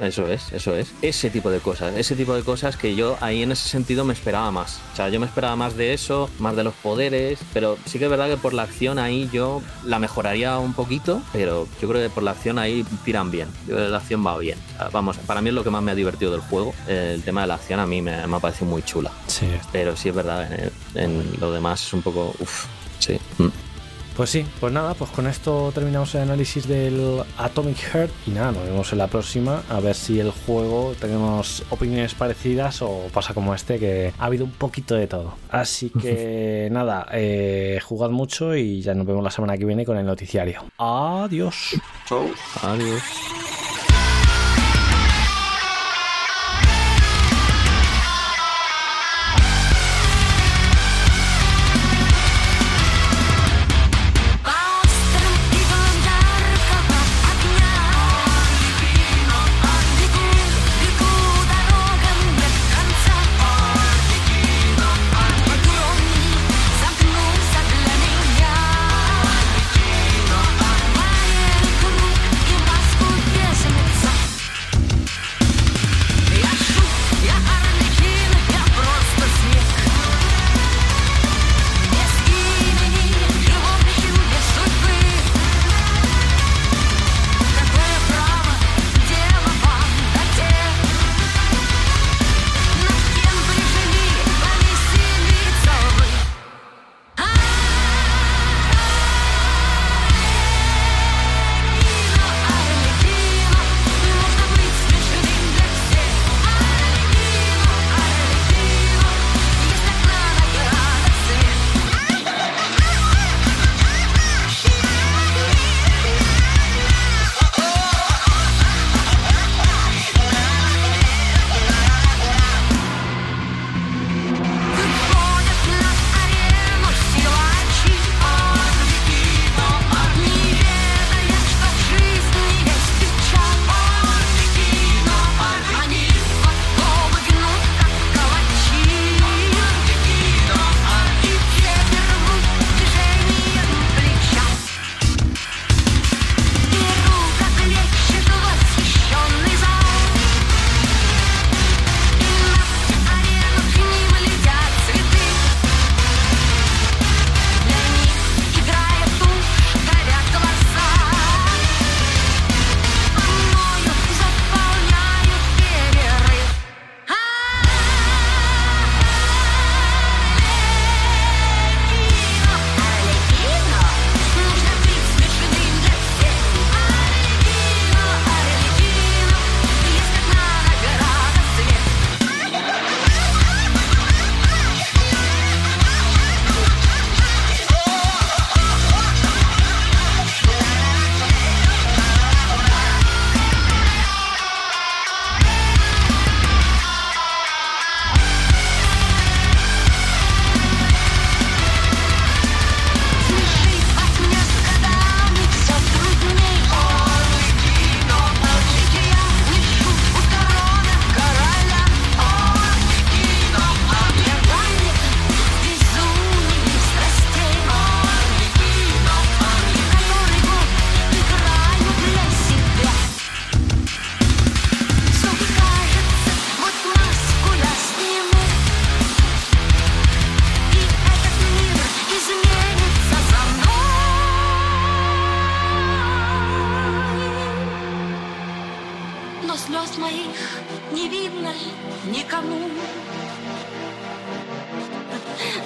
eso 0.01 0.27
es, 0.27 0.53
eso 0.53 0.75
es. 0.75 0.93
Ese 1.03 1.31
tipo 1.31 1.51
de 1.51 1.61
cosas, 1.61 1.95
ese 1.97 2.17
tipo 2.17 2.35
de 2.35 2.43
cosas 2.43 2.77
que 2.77 2.95
yo 2.95 3.17
ahí 3.21 3.43
en 3.43 3.53
ese 3.53 3.69
sentido 3.69 4.05
me 4.05 4.13
esperaba 4.13 4.51
más. 4.51 4.81
O 4.93 4.97
sea, 4.97 5.09
yo 5.09 5.21
me 5.21 5.27
esperaba 5.27 5.57
más 5.57 5.77
de 5.77 5.95
eso, 5.95 6.29
más 6.39 6.57
de 6.57 6.65
los 6.65 6.75
poderes, 6.75 7.39
pero 7.53 7.79
sí 7.85 7.99
que 7.99 8.05
es 8.07 8.11
verdad 8.11 8.29
que 8.29 8.37
por 8.37 8.55
la 8.55 8.63
acción 8.63 8.99
ahí 8.99 9.29
yo 9.33 9.63
la 9.85 9.99
mejoraría 9.99 10.59
un 10.59 10.73
poquito, 10.75 11.23
pero 11.33 11.69
yo 11.81 11.89
creo 11.89 12.03
que 12.03 12.11
por 12.11 12.23
la 12.23 12.33
acción 12.33 12.59
ahí 12.59 12.85
tiran 13.05 13.31
bien. 13.31 13.49
La 13.69 13.97
acción 13.97 14.27
va 14.27 14.37
bien. 14.39 14.59
Vamos, 14.93 15.17
para 15.19 15.41
mí 15.41 15.49
es 15.49 15.55
lo 15.55 15.65
que 15.65 15.71
más 15.71 15.83
me 15.83 15.93
ha 15.93 15.95
divertido 15.95 16.33
del 16.33 16.41
juego. 16.41 16.75
El 16.87 17.23
tema 17.23 17.43
de 17.43 17.47
la 17.47 17.55
acción 17.55 17.81
a 17.81 17.87
mí 17.87 18.03
me, 18.03 18.27
me 18.27 18.37
ha 18.37 18.41
parecido 18.41 18.67
muy 18.67 18.83
chula. 18.83 19.13
Sí. 19.27 19.47
Pero 19.73 19.97
sí 19.97 20.09
es 20.09 20.15
verdad, 20.15 20.49
en, 20.53 20.71
en 20.95 21.41
lo 21.41 21.53
demás 21.53 21.83
es 21.83 21.93
un 21.93 22.03
poco. 22.03 22.35
Uff, 22.39 22.67
sí. 22.99 23.19
Mm. 23.39 23.49
Pues 24.19 24.31
sí, 24.31 24.45
pues 24.59 24.73
nada, 24.73 24.95
pues 24.95 25.13
con 25.13 25.29
esto 25.29 25.71
terminamos 25.73 26.13
el 26.17 26.23
análisis 26.23 26.67
del 26.67 27.23
Atomic 27.37 27.77
Heart 27.77 28.11
y 28.27 28.33
nada, 28.33 28.51
nos 28.51 28.65
vemos 28.65 28.91
en 28.91 28.99
la 28.99 29.07
próxima 29.07 29.63
a 29.71 29.79
ver 29.79 29.95
si 29.95 30.19
el 30.19 30.33
juego 30.33 30.93
tenemos 31.01 31.63
opiniones 31.71 32.15
parecidas 32.15 32.83
o 32.83 33.07
pasa 33.15 33.33
como 33.33 33.55
este 33.55 33.79
que 33.79 34.13
ha 34.19 34.25
habido 34.25 34.45
un 34.45 34.51
poquito 34.51 34.97
de 34.97 35.07
todo. 35.07 35.35
Así 35.51 35.91
que 36.03 36.69
nada, 36.73 37.07
eh, 37.13 37.79
jugad 37.85 38.11
mucho 38.11 38.57
y 38.57 38.83
ya 38.83 38.93
nos 38.93 39.07
vemos 39.07 39.23
la 39.23 39.31
semana 39.31 39.57
que 39.57 39.65
viene 39.65 39.85
con 39.85 39.97
el 39.97 40.05
noticiario. 40.05 40.65
Adiós. 40.79 41.81
Chao. 42.09 42.27
Adiós. 42.63 43.48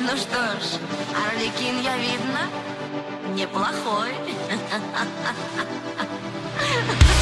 Ну 0.05 0.17
что 0.17 0.43
ж, 0.61 0.81
Орликин 1.15 1.81
я 1.81 1.97
видно 1.97 2.41
неплохой. 3.35 4.11